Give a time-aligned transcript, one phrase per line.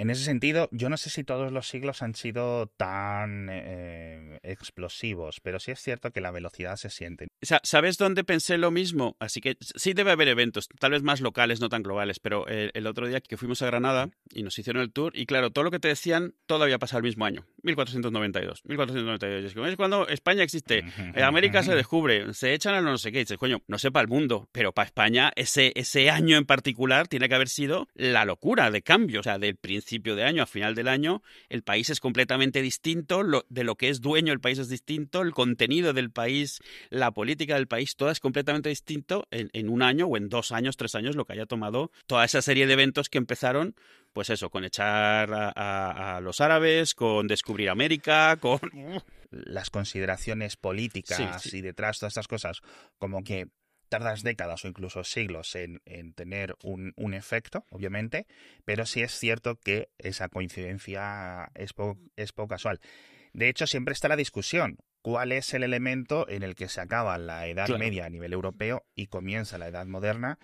[0.00, 5.40] en ese sentido, yo no sé si todos los siglos han sido tan eh, explosivos,
[5.40, 7.28] pero sí es cierto que la velocidad se siente.
[7.42, 9.16] ¿Sabes dónde pensé lo mismo?
[9.20, 12.70] Así que sí debe haber eventos, tal vez más locales, no tan globales, pero el,
[12.72, 15.64] el otro día que fuimos a Granada y nos hicieron el tour, y claro, todo
[15.64, 18.62] lo que te decían, todo había pasado el mismo año, 1492.
[18.64, 19.68] 1492.
[19.68, 20.82] Es cuando España existe,
[21.22, 24.08] América se descubre, se echan a no sé qué, dices, coño, no sé para el
[24.08, 28.70] mundo, pero para España ese, ese año en particular tiene que haber sido la locura
[28.70, 32.00] de cambio, o sea, del principio de año a final del año, el país es
[32.00, 36.10] completamente distinto, lo, de lo que es dueño el país es distinto, el contenido del
[36.10, 40.28] país, la política del país, todo es completamente distinto en, en un año o en
[40.28, 43.74] dos años, tres años, lo que haya tomado toda esa serie de eventos que empezaron
[44.12, 48.58] pues eso, con echar a, a, los árabes, con descubrir América, con...
[49.30, 52.62] Las consideraciones políticas y detrás todas estas cosas,
[52.98, 53.46] como que
[53.90, 58.26] tardas décadas o incluso siglos en, en tener un, un, efecto, obviamente,
[58.64, 62.80] pero sí es cierto que esa coincidencia es, po es poco casual.
[63.32, 64.78] De hecho, siempre está la discusión.
[65.02, 67.78] ¿Cuál es el elemento en el que se acaba la Edad claro.
[67.78, 70.38] Media a nivel europeo y comienza la Edad Moderna?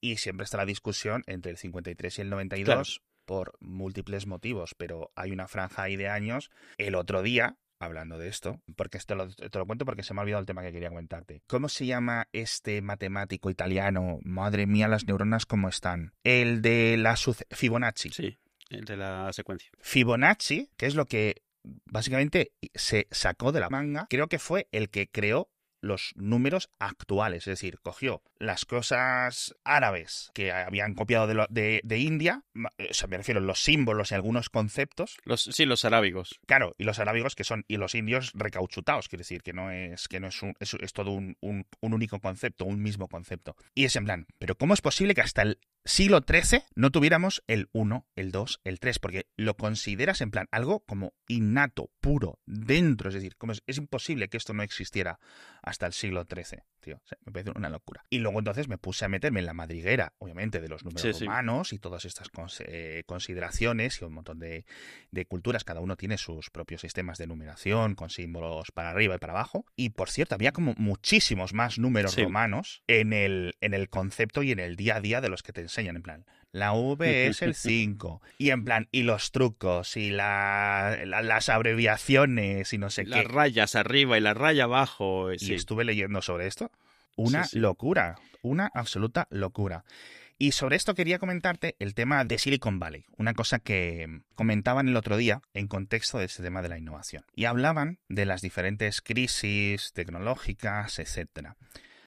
[0.00, 3.06] Y siempre está la discusión entre el 53 y el 92 claro.
[3.24, 6.50] por múltiples motivos, pero hay una franja ahí de años.
[6.78, 10.20] El otro día, hablando de esto, porque esto lo, te lo cuento porque se me
[10.20, 11.42] ha olvidado el tema que quería comentarte.
[11.46, 14.18] ¿Cómo se llama este matemático italiano?
[14.22, 16.14] Madre mía, las neuronas cómo están.
[16.24, 17.16] El de la
[17.50, 18.10] Fibonacci.
[18.10, 18.38] Sí,
[18.70, 19.70] el de la secuencia.
[19.80, 21.42] Fibonacci, que es lo que
[21.84, 25.51] básicamente se sacó de la manga, creo que fue el que creó
[25.82, 31.80] los números actuales, es decir, cogió las cosas árabes que habían copiado de, lo, de,
[31.84, 35.18] de India, o sea, me refiero a los símbolos y algunos conceptos.
[35.24, 36.40] Los, sí, los arábigos.
[36.46, 40.08] Claro, y los arábigos que son, y los indios recauchutados, quiere decir, que no es,
[40.08, 43.56] que no es, un, es, es todo un, un, un único concepto, un mismo concepto.
[43.74, 47.42] Y es en plan, pero ¿cómo es posible que hasta el siglo XIII no tuviéramos
[47.46, 52.40] el 1, el 2, el 3, porque lo consideras en plan algo como innato, puro,
[52.46, 55.18] dentro, es decir, como es, es imposible que esto no existiera
[55.62, 58.04] hasta el siglo XIII, tío, o sea, me parece una locura.
[58.10, 61.24] Y luego entonces me puse a meterme en la madriguera, obviamente, de los números sí,
[61.24, 61.76] romanos sí.
[61.76, 64.66] y todas estas cons eh, consideraciones y un montón de,
[65.10, 69.18] de, culturas, cada uno tiene sus propios sistemas de numeración con símbolos para arriba y
[69.18, 69.64] para abajo.
[69.76, 72.22] Y por cierto, había como muchísimos más números sí.
[72.22, 75.52] romanos en el, en el concepto y en el día a día de los que
[75.52, 78.20] te enseñan, en plan, la V es el 5.
[78.38, 83.18] Y en plan, y los trucos, y la, la, las abreviaciones, y no sé las
[83.18, 83.24] qué.
[83.24, 85.32] Las rayas arriba y la raya abajo.
[85.32, 85.54] Y sí.
[85.54, 86.70] estuve leyendo sobre esto.
[87.16, 89.84] Una sí, locura, una absoluta locura.
[90.38, 94.96] Y sobre esto quería comentarte el tema de Silicon Valley, una cosa que comentaban el
[94.96, 97.24] otro día en contexto de ese tema de la innovación.
[97.34, 101.56] Y hablaban de las diferentes crisis tecnológicas, etcétera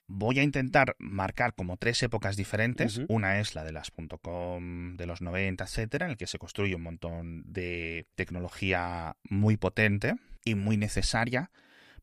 [0.08, 2.98] voy a intentar marcar como tres épocas diferentes.
[2.98, 3.06] Uh -huh.
[3.08, 3.90] Una es la de las
[4.22, 9.56] .com de los 90, etcétera, en el que se construye un montón de tecnología muy
[9.56, 11.50] potente y muy necesaria,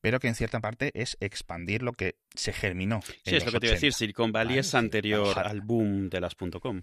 [0.03, 3.01] pero que en cierta parte es expandir lo que se germinó.
[3.23, 3.59] Sí, es lo que 80.
[3.59, 3.93] te iba a decir.
[3.93, 4.59] Silicon Valley ¿vale?
[4.59, 6.81] es anterior al boom de las .com.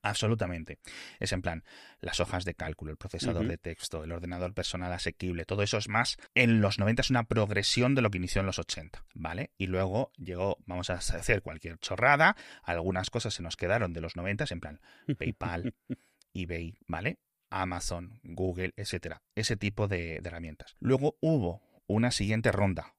[0.00, 0.78] Absolutamente.
[1.20, 1.62] Es en plan,
[2.00, 3.50] las hojas de cálculo, el procesador uh -huh.
[3.50, 6.16] de texto, el ordenador personal asequible, todo eso es más.
[6.34, 9.50] En los 90 es una progresión de lo que inició en los 80, ¿vale?
[9.58, 14.16] Y luego llegó, vamos a hacer cualquier chorrada, algunas cosas se nos quedaron de los
[14.16, 14.80] 90, en plan,
[15.18, 15.74] PayPal,
[16.32, 17.18] eBay, ¿vale?
[17.50, 19.22] Amazon, Google, etcétera.
[19.34, 20.76] Ese tipo de, de herramientas.
[20.80, 22.94] Luego hubo una siguiente ronda,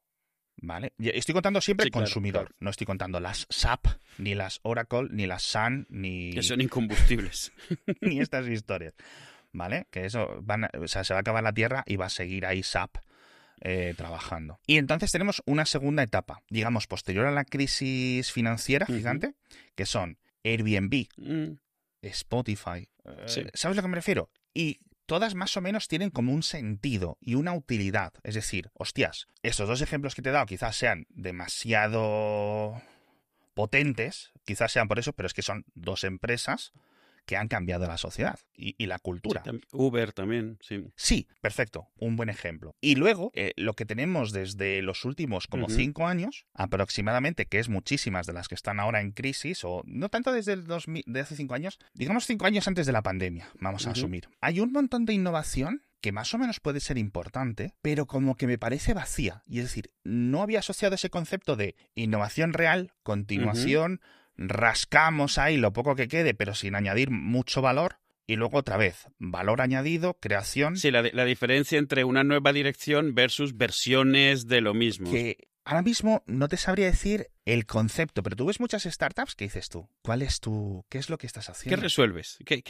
[0.57, 0.94] ¿Vale?
[0.97, 2.56] Estoy contando siempre sí, consumidor, claro.
[2.59, 3.88] no estoy contando las SAP,
[4.18, 6.31] ni las Oracle, ni las Sun, ni.
[6.34, 7.51] Que son incombustibles.
[8.01, 8.94] ni estas historias.
[9.51, 9.88] ¿Vale?
[9.91, 10.72] Que eso van a...
[10.81, 12.97] o sea, se va a acabar la Tierra y va a seguir ahí SAP
[13.62, 14.59] eh, trabajando.
[14.66, 19.72] Y entonces tenemos una segunda etapa, digamos, posterior a la crisis financiera gigante, uh -huh.
[19.75, 21.57] que son Airbnb, mm.
[22.01, 22.88] Spotify.
[23.28, 23.41] Sí.
[23.41, 24.29] Eh, ¿Sabes a lo que me refiero?
[24.53, 28.13] Y todas más o menos tienen como un sentido y una utilidad.
[28.23, 32.81] Es decir, hostias, estos dos ejemplos que te he dado quizás sean demasiado
[33.53, 36.74] potentes, quizás sean por eso, pero es que son dos empresas
[37.25, 39.44] que han cambiado la sociedad y, y la cultura.
[39.44, 40.86] Sí, Uber también, sí.
[40.95, 42.75] Sí, perfecto, un buen ejemplo.
[42.81, 45.75] Y luego, eh, lo que tenemos desde los últimos como uh -huh.
[45.75, 50.10] cinco años, aproximadamente, que es muchísimas de las que están ahora en crisis, o no
[50.10, 53.50] tanto desde el 2000, de hace cinco años, digamos cinco años antes de la pandemia,
[53.60, 53.98] vamos a uh -huh.
[53.98, 54.30] asumir.
[54.42, 58.45] Hay un montón de innovación que más o menos puede ser importante, pero como que
[58.45, 59.42] me parece vacía.
[59.48, 65.37] Y es decir, no había asociado ese concepto de innovación real, continuación, uh -huh rascamos
[65.37, 67.99] ahí lo poco que quede, pero sin añadir mucho valor.
[68.27, 70.77] Y luego otra vez, valor añadido, creación.
[70.77, 75.11] Sí, la, la diferencia entre una nueva dirección versus versiones de lo mismo.
[75.11, 79.45] Que ahora mismo no te sabría decir el concepto, pero tú ves muchas startups ¿qué
[79.45, 81.75] dices tú, ¿cuál es tu, qué es lo que estás haciendo?
[81.75, 82.37] ¿Qué resuelves?
[82.45, 82.63] ¿Qué,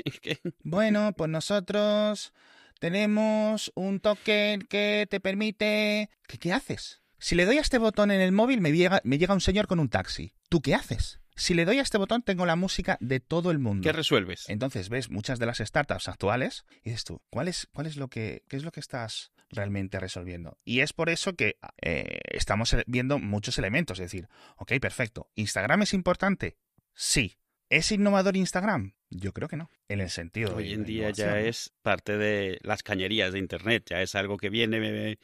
[0.63, 2.33] Bueno, pues nosotros
[2.79, 6.09] tenemos un token que te permite...
[6.27, 7.01] ¿Qué, qué haces?
[7.17, 9.67] Si le doy a este botón en el móvil me llega, me llega un señor
[9.67, 10.33] con un taxi.
[10.49, 11.21] ¿Tú qué haces?
[11.35, 13.83] Si le doy a este botón, tengo la música de todo el mundo.
[13.83, 14.45] ¿Qué resuelves?
[14.47, 18.07] Entonces ves muchas de las startups actuales y dices tú, ¿cuál es, cuál es lo
[18.07, 20.57] que, qué es lo que estás realmente resolviendo?
[20.63, 23.99] Y es por eso que eh, estamos viendo muchos elementos.
[23.99, 25.29] Es decir, ok, perfecto.
[25.35, 26.57] ¿Instagram es importante?
[26.93, 27.37] Sí.
[27.69, 28.93] ¿Es innovador Instagram?
[29.09, 29.69] Yo creo que no.
[29.89, 34.01] En el sentido Hoy en día ya es parte de las cañerías de Internet, ya
[34.01, 35.17] es algo que viene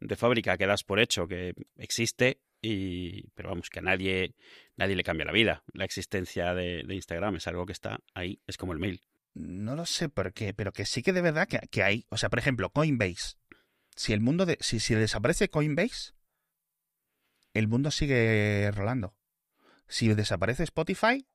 [0.00, 4.34] de fábrica, que das por hecho, que existe, y pero vamos, que a nadie,
[4.76, 5.64] nadie le cambia la vida.
[5.72, 9.02] La existencia de, Instagram es algo que está ahí, es como el mail.
[9.34, 12.06] No lo sé por qué, pero que sí que de verdad que, que hay.
[12.08, 13.36] O sea, por ejemplo, Coinbase.
[13.96, 14.58] Si el mundo de.
[14.60, 16.14] Si, si desaparece Coinbase,
[17.52, 19.14] el mundo sigue rolando.
[19.88, 21.26] Si desaparece Spotify,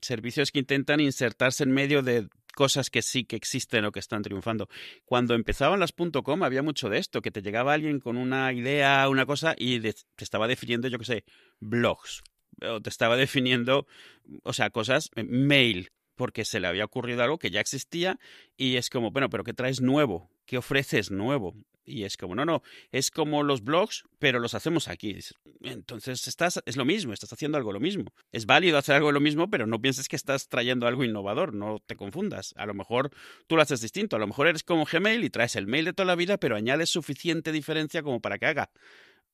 [0.00, 4.22] Servicios que intentan insertarse en medio de cosas que sí que existen o que están
[4.22, 4.68] triunfando.
[5.04, 9.08] Cuando empezaban las .com había mucho de esto, que te llegaba alguien con una idea,
[9.08, 11.24] una cosa, y te estaba definiendo, yo qué sé,
[11.60, 12.22] blogs.
[12.62, 13.86] O te estaba definiendo,
[14.42, 18.18] o sea, cosas, eh, mail, porque se le había ocurrido algo que ya existía
[18.56, 20.28] y es como, bueno, pero ¿qué traes nuevo?
[20.44, 21.54] ¿Qué ofreces nuevo?
[21.88, 22.62] Y es como, no, no,
[22.92, 25.18] es como los blogs, pero los hacemos aquí.
[25.62, 28.12] Entonces estás, es lo mismo, estás haciendo algo lo mismo.
[28.32, 31.78] Es válido hacer algo lo mismo, pero no pienses que estás trayendo algo innovador, no
[31.86, 32.54] te confundas.
[32.56, 33.10] A lo mejor
[33.46, 35.92] tú lo haces distinto, a lo mejor eres como Gmail y traes el mail de
[35.92, 38.70] toda la vida, pero añades suficiente diferencia como para que haga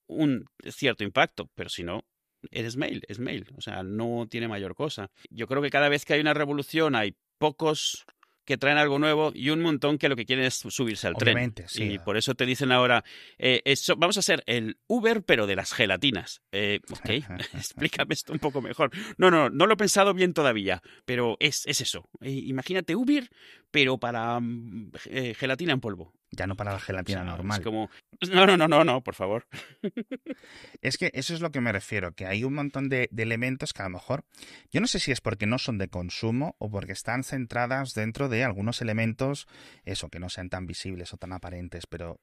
[0.06, 2.04] un cierto impacto, pero si no,
[2.50, 5.10] eres mail, es mail, o sea, no tiene mayor cosa.
[5.30, 8.04] Yo creo que cada vez que hay una revolución hay pocos
[8.44, 11.54] que traen algo nuevo y un montón que lo que quieren es subirse al tren.
[11.66, 11.84] Sí.
[11.84, 13.04] Y por eso te dicen ahora,
[13.38, 16.42] eh, eso, vamos a hacer el Uber, pero de las gelatinas.
[16.52, 17.10] Eh, ok,
[17.54, 18.90] explícame esto un poco mejor.
[19.16, 22.08] No, no, no lo he pensado bien todavía, pero es, es eso.
[22.20, 23.28] Eh, imagínate Uber,
[23.70, 26.12] pero para mm, eh, gelatina en polvo.
[26.34, 27.60] Ya no para la O gelatina sea, normal.
[27.60, 27.90] Es como,
[28.32, 29.46] no, no, no, no, no, por favor.
[30.82, 33.72] Es que eso es lo que me refiero, que hay un montón de, de elementos
[33.72, 34.24] que a lo mejor,
[34.70, 38.28] yo no sé si es porque no son de consumo o porque están centradas dentro
[38.28, 39.46] de algunos elementos,
[39.84, 42.20] eso, que no sean tan visibles o tan aparentes, pero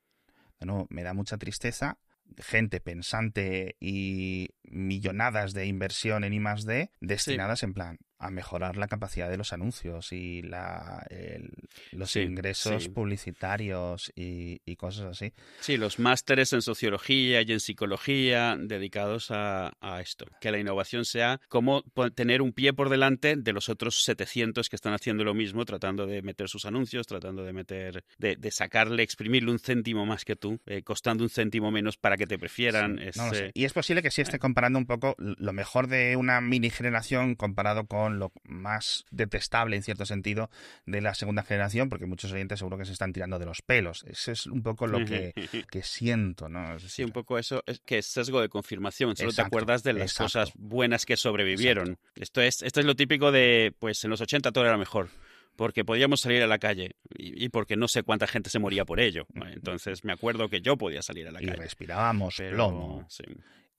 [0.66, 1.98] nuevo, me da mucha tristeza
[2.38, 8.78] gente pensante y millonadas de inversión en I más D destinadas en plan a mejorar
[8.78, 11.52] la capacidad de los anuncios y la, el-
[11.92, 12.90] los Sí, ingresos sí.
[12.90, 15.34] publicitarios y, y cosas así.
[15.60, 20.26] Sí, los másteres en sociología y en psicología dedicados a, a esto.
[20.40, 21.84] Que la innovación sea como
[22.16, 26.06] tener un pie por delante de los otros 700 que están haciendo lo mismo, tratando
[26.06, 30.36] de meter sus anuncios, tratando de meter, de, de sacarle, exprimirle un céntimo más que
[30.36, 32.98] tú, eh, costando un céntimo menos para que te prefieran.
[32.98, 33.46] Sí, Es, no lo sé.
[33.48, 36.70] eh, Y es posible que sí esté comparando un poco lo mejor de una mini
[36.70, 40.50] generación comparado con lo más detestable, en cierto sentido,
[40.86, 44.04] de la segunda generación, porque muchos oyentes seguro que se están tirando de los pelos.
[44.08, 45.34] Eso es un poco lo que,
[45.72, 46.80] que siento, ¿no?
[46.80, 49.94] Sí, un poco eso, es que es sesgo de confirmación, solo Exacto, te acuerdas de
[49.94, 50.26] las exacto.
[50.26, 51.98] cosas buenas que sobrevivieron.
[52.16, 55.10] Esto es, esto es lo típico de, pues en los 80 todo era mejor,
[55.56, 58.86] porque podíamos salir a la calle y, y porque no sé cuánta gente se moría
[58.86, 59.26] por ello.
[59.54, 61.58] Entonces me acuerdo que yo podía salir a la y calle.
[61.62, 63.24] respirábamos Pero, plomo sí.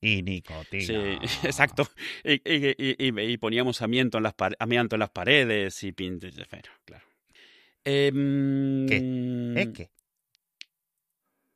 [0.02, 0.84] Y nicotina.
[0.84, 1.88] Sí, exacto.
[2.24, 5.92] Y, y- y- poníamos amianto en las, amianto en las paredes y
[6.84, 7.04] claro.
[7.84, 9.90] Em, ¿Eh, qué?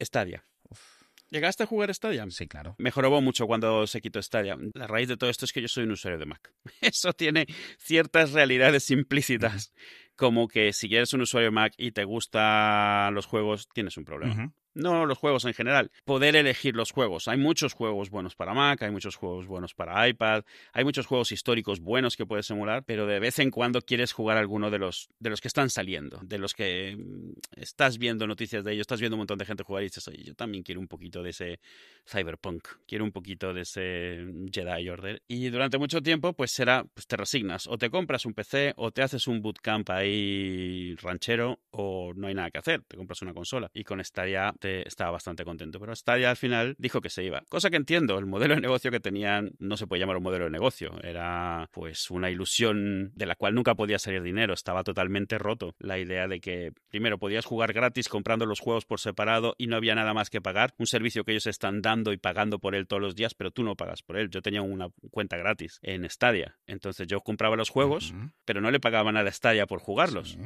[0.01, 0.45] Stadia.
[0.69, 2.25] Uf, ¿Llegaste a jugar Stadia?
[2.31, 2.77] sí, claro.
[2.79, 4.57] Mejoró mucho cuando se quitó Stadia.
[4.75, 6.53] La raíz de todo esto es que yo soy un usuario de Mac.
[6.81, 7.47] Eso tiene
[7.79, 9.73] ciertas realidades implícitas,
[10.15, 14.05] como que si eres un usuario de Mac y te gustan los juegos, tienes un
[14.05, 14.55] problema.
[14.77, 17.29] No los juegos en general, poder elegir los juegos.
[17.29, 21.33] Hay muchos juegos buenos para Mac, hay muchos juegos buenos para iPad, hay muchos juegos
[21.33, 25.09] históricos buenos que puedes emular, pero de vez en cuando quieres jugar alguno de los,
[25.19, 29.01] de los que están saliendo, de los que mm, estás viendo noticias de ellos, estás
[29.01, 31.31] viendo un montón de gente jugar y dices, oye, yo también quiero un poquito de
[31.31, 31.61] ese
[32.07, 35.23] Cyberpunk, quiero un poquito de ese Jedi Order.
[35.27, 38.91] Y durante mucho tiempo, pues será, pues te resignas, o te compras un PC, o
[38.91, 43.33] te haces un bootcamp ahí ranchero, o no hay nada que hacer, te compras una
[43.33, 43.71] consola.
[43.73, 44.55] Y con Stadia
[44.87, 47.43] estaba bastante contento, pero Stadia al final dijo que se iba.
[47.49, 50.45] Cosa que entiendo, el modelo de negocio que tenían no se puede llamar un modelo
[50.45, 55.39] de negocio, era pues una ilusión de la cual nunca podía salir dinero, estaba totalmente
[55.39, 55.75] roto.
[55.79, 59.77] La idea de que primero podías jugar gratis comprando los juegos por separado y no
[59.77, 62.87] había nada más que pagar, un servicio que ellos están dando y pagando por él
[62.87, 64.31] todos los días, pero tú no pagas por él.
[64.31, 68.81] Yo tenía una cuenta gratis en Stadia, entonces yo compraba los juegos, pero no le
[68.81, 70.33] pagaba nada a Stadia por jugarlos.
[70.33, 70.39] Sí.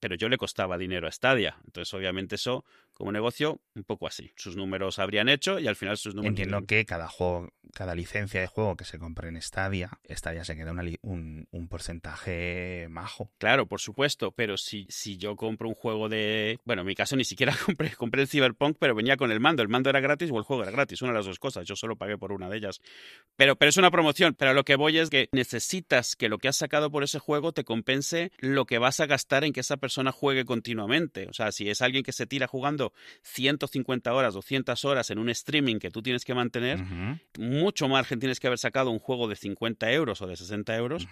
[0.00, 1.56] Pero yo le costaba dinero a Stadia.
[1.64, 2.64] Entonces, obviamente, eso
[2.98, 4.32] como negocio, un poco así.
[4.34, 6.30] Sus números habrían hecho y al final sus números.
[6.30, 10.56] Entiendo que cada juego, cada licencia de juego que se compre en Stadia, Stadia se
[10.56, 13.30] queda un, un, porcentaje majo.
[13.38, 16.58] Claro, por supuesto, pero si, si yo compro un juego de.
[16.64, 19.62] Bueno, en mi caso ni siquiera compré, compré el Cyberpunk, pero venía con el mando.
[19.62, 21.66] El mando era gratis o el juego era gratis, una de las dos cosas.
[21.66, 22.80] Yo solo pagué por una de ellas.
[23.36, 24.34] Pero, pero es una promoción.
[24.34, 27.52] Pero lo que voy es que necesitas que lo que has sacado por ese juego
[27.52, 31.26] te compense lo que vas a gastar en que esa persona juegue continuamente.
[31.28, 32.92] O sea, si es alguien que se tira jugando
[33.22, 36.78] 150 horas, 200 horas en un streaming que tú tienes que mantener,
[37.38, 41.06] mucho margen tienes que haber sacado un juego de 50 euros o de 60 euros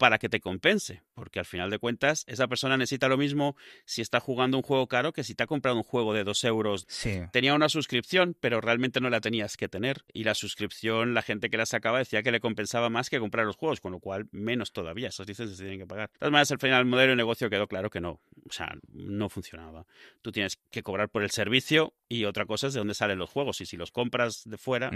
[0.00, 3.54] para que te compense, porque al final de cuentas esa persona necesita lo mismo
[3.84, 6.44] si está jugando un juego caro que si te ha comprado un juego de 2
[6.44, 6.86] euros.
[7.32, 11.50] Tenía una suscripción, pero realmente no la tenías que tener y la suscripción, la gente
[11.50, 14.26] que la sacaba decía que le compensaba más que comprar los juegos, con lo cual
[14.32, 16.10] menos todavía, esas licencias se tienen que pagar.
[16.12, 18.74] De todas maneras, al final el modelo de negocio quedó claro que no, o sea,
[18.94, 19.84] no funcionaba.
[20.22, 23.28] Tú tienes que cobrar por el servicio y otra cosa es de dónde salen los
[23.28, 24.90] juegos y si los compras de fuera,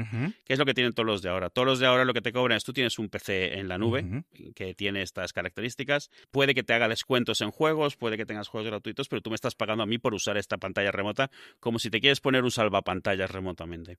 [0.46, 1.50] que es lo que tienen todos los de ahora.
[1.50, 3.76] Todos los de ahora lo que te cobran es tú tienes un PC en la
[3.76, 6.10] nube que tiene estas características.
[6.30, 9.36] Puede que te haga descuentos en juegos, puede que tengas juegos gratuitos, pero tú me
[9.36, 12.50] estás pagando a mí por usar esta pantalla remota como si te quieres poner un
[12.50, 13.98] salvapantallas remotamente.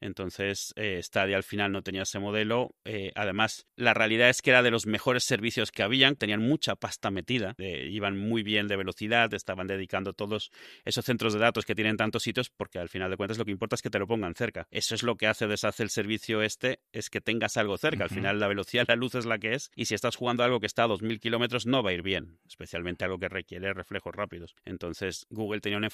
[0.00, 2.74] Entonces, eh, Stadia al final no tenía ese modelo.
[2.84, 6.16] Eh, además, la realidad es que era de los mejores servicios que habían.
[6.16, 7.54] Tenían mucha pasta metida.
[7.58, 9.32] Eh, iban muy bien de velocidad.
[9.34, 10.50] Estaban dedicando todos
[10.84, 13.50] esos centros de datos que tienen tantos sitios porque al final de cuentas lo que
[13.50, 14.66] importa es que te lo pongan cerca.
[14.70, 18.04] Eso es lo que hace deshace el servicio este, es que tengas algo cerca.
[18.04, 19.70] Al final la velocidad la luz es la que es.
[19.74, 22.38] Y si estás jugando algo que está a 2.000 kilómetros, no va a ir bien.
[22.46, 24.54] Especialmente algo que requiere reflejos rápidos.
[24.64, 25.88] Entonces, Google tenía una,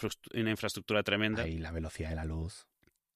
[0.50, 1.46] infraestructura tremenda.
[1.48, 2.66] Y la velocidad de la luz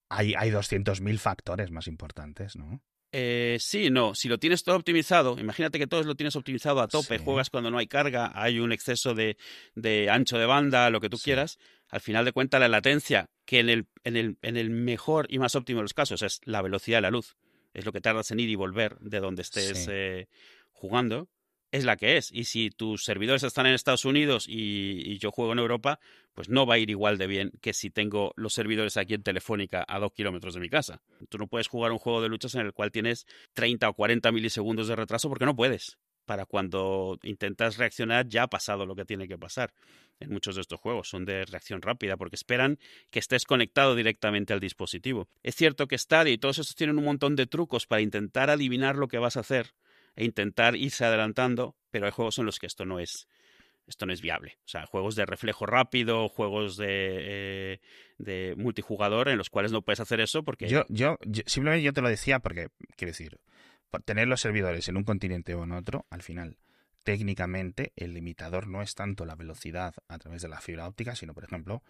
[0.09, 2.83] hay, hay 200.000 factores más importantes, ¿no?
[3.11, 4.15] Eh, sí, no.
[4.15, 7.71] Si lo tienes todo optimizado, imagínate que todo lo tienes optimizado a tope, juegas cuando
[7.71, 9.37] no hay carga, hay un exceso de,
[10.11, 11.59] ancho de banda, lo que tú quieras.
[11.89, 15.39] Al final de cuentas, la latencia, que en el, en, el, en el mejor y
[15.39, 17.37] más óptimo de los casos es la velocidad de la luz,
[17.73, 20.29] es lo que tardas en ir y volver de donde estés eh,
[20.73, 21.29] jugando
[21.71, 22.31] es la que es.
[22.33, 26.01] Y si tus servidores están en Estados Unidos y, yo juego en Europa,
[26.35, 29.23] pues no va a ir igual de bien que si tengo los servidores aquí en
[29.23, 31.03] Telefónica a dos kilómetros de mi casa.
[31.29, 34.33] Tú no puedes jugar un juego de luchas en el cual tienes 30 o 40
[34.33, 35.99] milisegundos de retraso porque no puedes.
[36.25, 39.73] Para cuando intentas reaccionar ya ha pasado lo que tiene que pasar.
[40.21, 42.79] En muchos de estos juegos son de reacción rápida porque esperan
[43.11, 45.29] que estés conectado directamente al dispositivo.
[45.43, 48.97] Es cierto que Stadia y todos estos tienen un montón de trucos para intentar adivinar
[48.97, 49.75] lo que vas a hacer
[50.19, 53.29] e intentar irse adelantando, pero hay juegos en los que esto no es
[53.87, 54.59] esto no es viable.
[54.67, 57.81] O sea, juegos de reflejo rápido, juegos de, eh,
[58.19, 60.69] de multijugador en los cuales no puedes hacer eso porque...
[60.69, 63.41] Yo, yo, simplemente yo te lo decía porque, quiero decir,
[64.05, 66.59] tener los servidores en un continente o en otro, al final,
[67.03, 71.33] técnicamente, el limitador no es tanto la velocidad a través de la fibra óptica, sino,
[71.33, 71.83] por ejemplo,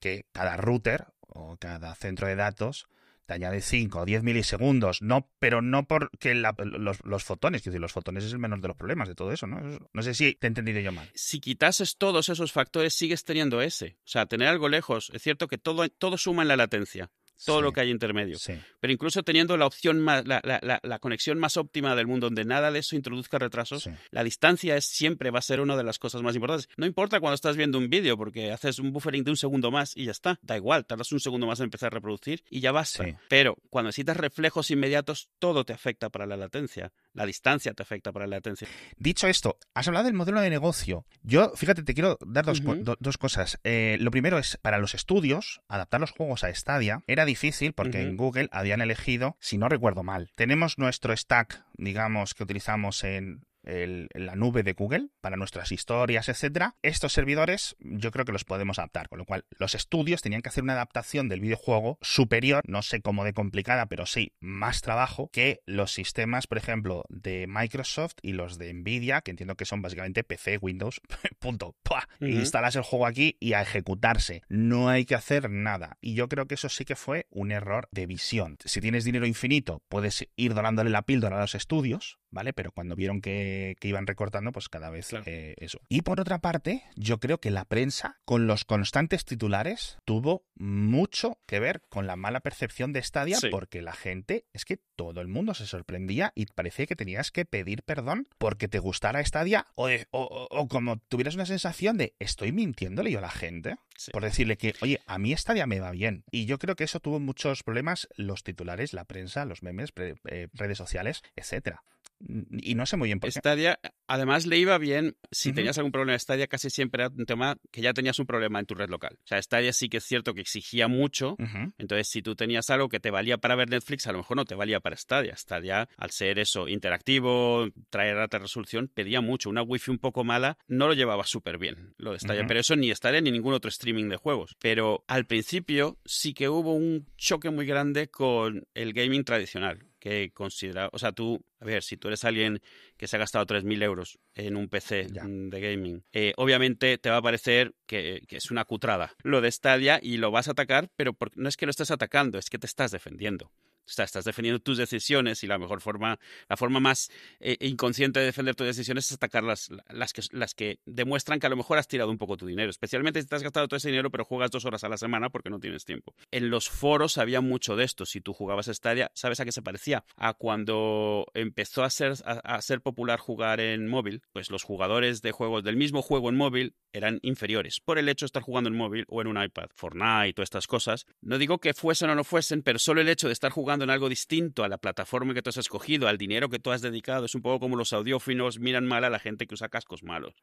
[0.00, 2.88] que cada router o cada centro de datos
[3.26, 7.92] te añade 5 o 10 milisegundos, no, pero no porque los, fotones, quiero decir, los
[7.92, 9.60] fotones es el menor de los problemas de todo eso, ¿no?
[9.92, 11.10] No sé si te he entendido yo mal.
[11.14, 13.96] Si quitases todos esos factores, sigues teniendo ese.
[14.00, 17.10] O sea, tener algo lejos, es cierto que todo, todo suma en la latencia
[17.44, 18.38] todo lo que hay intermedio.
[18.80, 22.44] Pero incluso teniendo la opción más, la, la, la, conexión más óptima del mundo, donde
[22.44, 25.98] nada de eso introduzca retrasos, la distancia es siempre va a ser una de las
[25.98, 26.68] cosas más importantes.
[26.76, 29.96] No importa cuando estás viendo un vídeo, porque haces un buffering de un segundo más
[29.96, 30.38] y ya está.
[30.42, 32.98] Da igual, tardas un segundo más en empezar a reproducir y ya vas.
[33.28, 36.92] Pero cuando necesitas reflejos inmediatos, todo te afecta para la latencia.
[37.14, 38.68] La distancia te afecta para la latencia.
[38.96, 41.06] Dicho esto, has hablado del modelo de negocio.
[41.22, 42.60] Yo, fíjate, te quiero dar dos,
[42.98, 43.58] dos cosas.
[43.64, 48.02] Eh, lo primero es, para los estudios, adaptar los juegos a Stadia era difícil porque
[48.02, 53.46] en Google habían elegido, si no recuerdo mal, tenemos nuestro stack, digamos, que utilizamos en
[53.64, 56.76] la nube de Google para nuestras historias, etcétera.
[56.82, 60.48] Estos servidores yo creo que los podemos adaptar, con lo cual los estudios tenían que
[60.48, 65.30] hacer una adaptación del videojuego superior, no sé cómo de complicada, pero sí más trabajo
[65.32, 69.82] que los sistemas, por ejemplo, de Microsoft y los de Nvidia, que entiendo que son
[69.82, 71.00] básicamente PC, Windows,
[71.38, 71.74] punto.
[72.20, 74.42] Instalas el juego aquí y a ejecutarse.
[74.48, 75.98] No hay que hacer nada.
[76.00, 78.56] Y yo creo que eso sí que fue un error de visión.
[78.64, 82.52] Si tienes dinero infinito, puedes ir donándole la píldora a los estudios, ¿vale?
[82.52, 85.80] Pero cuando vieron que, iban recortando, pues cada vez eh, eso.
[85.88, 91.38] Y por otra parte, yo creo que la prensa, con los constantes titulares, tuvo mucho
[91.46, 95.28] que ver con la mala percepción de Stadia, porque la gente, es que todo el
[95.28, 99.88] mundo se sorprendía y parecía que tenías que pedir perdón porque te gustara Stadia o,
[100.10, 103.76] o, como tuvieras una sensación de estoy mintiéndole yo a la gente
[104.12, 106.24] por decirle que, oye, a mí Stadia me va bien.
[106.30, 110.48] Y yo creo que eso tuvo muchos problemas los titulares, la prensa, los memes, eh,
[110.52, 111.84] redes sociales, etcétera.
[112.26, 113.38] Y no sé muy bien por qué.
[113.38, 117.26] Stadia, además le iba bien, si tenías algún problema de Stadia, casi siempre era un
[117.26, 119.18] tema que ya tenías un problema en tu red local.
[119.24, 121.36] O sea, Stadia sí que es cierto que exigía mucho,
[121.78, 124.44] entonces si tú tenías algo que te valía para ver Netflix, a lo mejor no
[124.44, 125.36] te valía para Stadia.
[125.36, 129.50] Stadia, al ser eso, interactivo, traer alta resolución, pedía mucho.
[129.50, 132.76] Una wifi un poco mala no lo llevaba súper bien, lo de Stadia, pero eso
[132.76, 134.56] ni Stadia ni ningún otro streaming de juegos.
[134.60, 140.32] Pero al principio sí que hubo un choque muy grande con el gaming tradicional que
[140.34, 142.60] considera, o sea, tú, a ver, si tú eres alguien
[142.98, 147.16] que se ha gastado 3.000 euros en un PC de gaming, eh, obviamente te va
[147.16, 150.90] a parecer que, que, es una cutrada lo de Stadia y lo vas a atacar,
[150.94, 153.50] pero no es que lo estés atacando, es que te estás defendiendo
[153.86, 157.10] estás defendiendo tus decisiones y la mejor forma, la forma más
[157.40, 161.46] eh, inconsciente de defender tus decisiones es atacar las, las, que, las que demuestran que
[161.46, 163.76] a lo mejor has tirado un poco tu dinero, especialmente si te has gastado todo
[163.76, 166.14] ese dinero pero juegas dos horas a la semana porque no tienes tiempo.
[166.30, 168.06] En los foros había mucho de esto.
[168.06, 170.04] Si tú jugabas Stadia, ¿sabes a qué se parecía?
[170.16, 175.32] A cuando empezó a ser, a ser popular jugar en móvil, pues los jugadores de
[175.32, 178.76] juegos del mismo juego en móvil eran inferiores por el hecho de estar jugando en
[178.76, 179.68] móvil o en un iPad.
[179.74, 181.06] Fortnite, todas estas cosas.
[181.20, 183.90] No digo que fuesen o no fuesen, pero solo el hecho de estar jugando en
[183.90, 187.24] algo distinto a la plataforma que tú has escogido, al dinero que tú has dedicado,
[187.24, 190.34] es un poco como los audiófinos miran mal a la gente que usa cascos malos.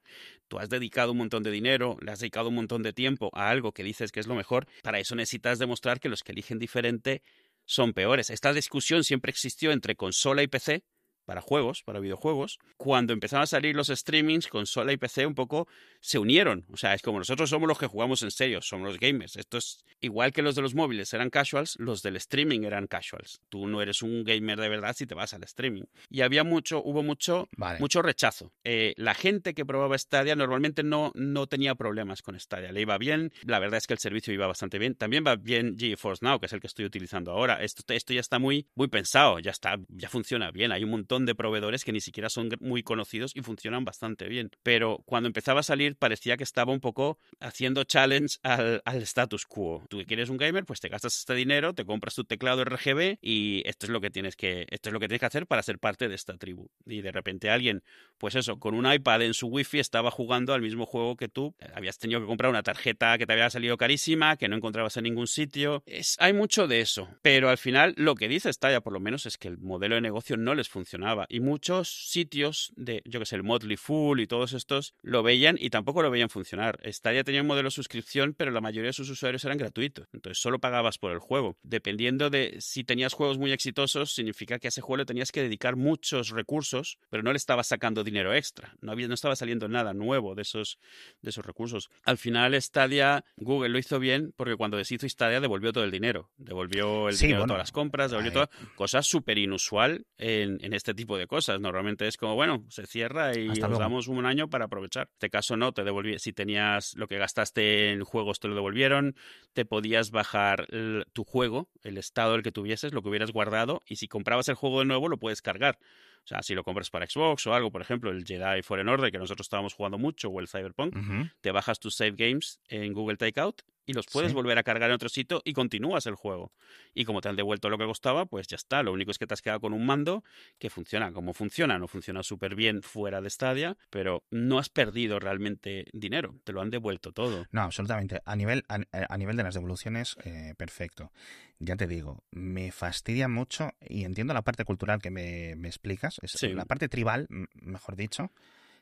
[0.49, 3.49] Tú has dedicado un montón de dinero, le has dedicado un montón de tiempo a
[3.49, 6.59] algo que dices que es lo mejor, para eso necesitas demostrar que los que eligen
[6.59, 7.21] diferente
[7.65, 8.29] son peores.
[8.29, 10.83] Esta discusión siempre existió entre consola y PC,
[11.25, 15.67] para juegos, para videojuegos, cuando empezaron a salir los streamings, consola y PC un poco
[15.99, 16.65] se unieron.
[16.71, 19.35] O sea, es como nosotros somos los que jugamos en serio, somos los gamers.
[19.35, 23.41] Esto es igual que los de los móviles eran casuals, los del streaming eran casuals.
[23.49, 25.83] Tú no eres un gamer de verdad si te vas al streaming.
[26.09, 27.49] Y había mucho, hubo mucho,
[27.79, 28.51] mucho rechazo.
[28.63, 32.71] Eh, la gente que probaba Stadia normalmente no, no tenía problemas con Stadia.
[32.71, 34.95] Le iba bien, la verdad es que el servicio iba bastante bien.
[34.95, 37.61] También va bien GeForce Now, que es el que estoy utilizando ahora.
[37.63, 40.71] Esto, esto ya está muy, muy pensado, ya está, ya funciona bien.
[40.71, 44.51] Hay un montón de proveedores que ni siquiera son muy conocidos y funcionan bastante bien.
[44.63, 49.83] Pero cuando empezaba a salir parecía que estaba un poco haciendo challenge al, status quo.
[49.89, 53.17] Tú que quieres un gamer, pues te gastas este dinero, te compras tu teclado RGB
[53.21, 55.63] y esto es lo que tienes que, esto es lo que tienes que hacer para
[55.63, 56.69] ser parte de esta tribu.
[56.85, 57.83] Y de repente alguien,
[58.17, 61.55] pues eso, con un iPad en su wifi estaba jugando al mismo juego que tú.
[61.73, 65.03] Habías tenido que comprar una tarjeta que te había salido carísima, que no encontrabas en
[65.03, 65.83] ningún sitio.
[66.19, 67.09] Hay mucho de eso.
[67.21, 70.01] Pero al final lo que dice Stadia por lo menos es que el modelo de
[70.01, 70.69] negocio no les
[71.01, 71.25] funcionaba.
[71.29, 75.57] Y muchos sitios de, yo que sé, el Motley Fool y todos estos lo veían
[75.59, 76.79] y tampoco lo veían funcionar.
[76.85, 80.07] Stadia tenía un modelo de suscripción, pero la mayoría de sus usuarios eran gratuitos.
[80.13, 81.57] Entonces solo pagabas por el juego.
[81.63, 85.41] Dependiendo de si tenías juegos muy exitosos, significa que a ese juego le tenías que
[85.41, 88.75] dedicar muchos recursos, pero no le estabas sacando dinero extra.
[88.81, 90.79] No, había, no estaba saliendo nada nuevo de esos,
[91.21, 91.89] de esos recursos.
[92.03, 96.29] Al final, Stadia, Google lo hizo bien porque cuando deshizo Stadia devolvió todo el dinero.
[96.37, 100.90] Devolvió el dinero de todas las compras, devolvió todas cosas súper inusual en, en, este
[100.93, 101.59] tipo de cosas.
[101.59, 105.07] Normalmente es como, bueno, se cierra y nos damos un año para aprovechar.
[105.07, 108.55] En este caso no, te devolví, si tenías lo que gastaste en juegos te lo
[108.55, 109.15] devolvieron,
[109.53, 110.67] te podías bajar
[111.13, 114.55] tu juego, el estado del que tuvieses, lo que hubieras guardado, y si comprabas el
[114.55, 115.77] juego de nuevo lo puedes cargar.
[116.23, 119.11] O sea, si lo compras para Xbox o algo, por ejemplo, el Jedi Fallen Order,
[119.11, 120.95] que nosotros estábamos jugando mucho, o el Cyberpunk,
[121.41, 124.95] te bajas tus save games en Google Takeout y los puedes volver a cargar en
[124.95, 126.51] otro sitio y continúas el juego.
[126.93, 128.83] Y como te han devuelto lo que costaba, pues ya está.
[128.83, 130.23] Lo único es que te has quedado con un mando
[130.59, 131.77] que funciona como funciona.
[131.77, 136.35] No funciona súper bien fuera de Stadia, pero no has perdido realmente dinero.
[136.43, 137.45] Te lo han devuelto todo.
[137.51, 138.21] No, absolutamente.
[138.25, 141.11] A nivel, a, eh, nivel de las devoluciones, eh, perfecto.
[141.59, 146.17] Ya te digo, me fastidia mucho y entiendo la parte cultural que me, explicas.
[146.21, 148.31] Es, La parte tribal, mejor dicho.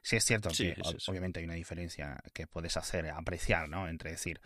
[0.01, 0.75] Sí es cierto que
[1.07, 3.89] obviamente hay una diferencia que puedes hacer, apreciar, ¿no?
[3.89, 4.39] Entre decir,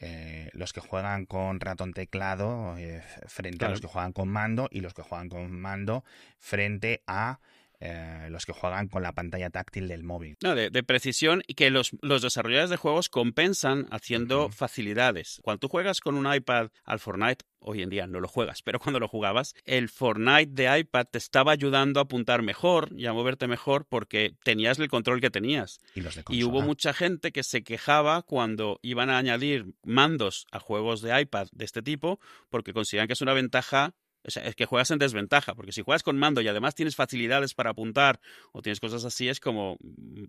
[0.00, 4.68] eh, los que juegan con ratón teclado eh, frente a los que juegan con mando
[4.70, 6.04] y los que juegan con mando
[6.38, 7.38] frente a
[7.80, 10.36] eh, los que juegan con la pantalla táctil del móvil.
[10.42, 15.40] No, de, precisión y que los, los, desarrolladores de juegos compensan haciendo facilidades.
[15.42, 18.78] Cuando tú juegas con un iPad al Fortnite, hoy en día no lo juegas, pero
[18.78, 23.12] cuando lo jugabas, el Fortnite de iPad te estaba ayudando a apuntar mejor y a
[23.12, 25.80] moverte mejor porque tenías el control que tenías.
[25.94, 26.02] Y,
[26.38, 31.20] y hubo mucha gente que se quejaba cuando iban a añadir mandos a juegos de
[31.20, 34.90] iPad de este tipo porque consideran que es una ventaja o sea, es que juegas
[34.90, 38.20] en desventaja, porque si juegas con mando y además tienes facilidades para apuntar
[38.52, 39.76] o tienes cosas así, es como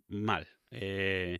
[0.08, 0.48] mal.
[0.72, 1.40] Eh,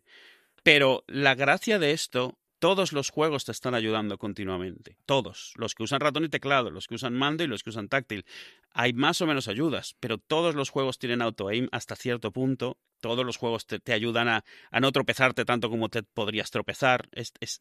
[0.62, 4.96] pero la gracia de esto, todos los juegos te están ayudando continuamente.
[5.04, 5.52] Todos.
[5.56, 8.24] Los que usan ratón y teclado, los que usan mando y los que usan táctil.
[8.72, 12.78] Hay más o menos ayudas, pero todos los juegos tienen auto-aim hasta cierto punto.
[13.00, 14.44] Todos los juegos te, ayudan a,
[14.80, 17.10] no tropezarte tanto como te podrías tropezar.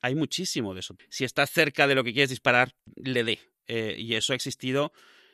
[0.01, 0.95] hay muchísimo de eso.
[1.09, 4.91] Si estás cerca de lo que quieres disparar, le dé eh, y eso ha existido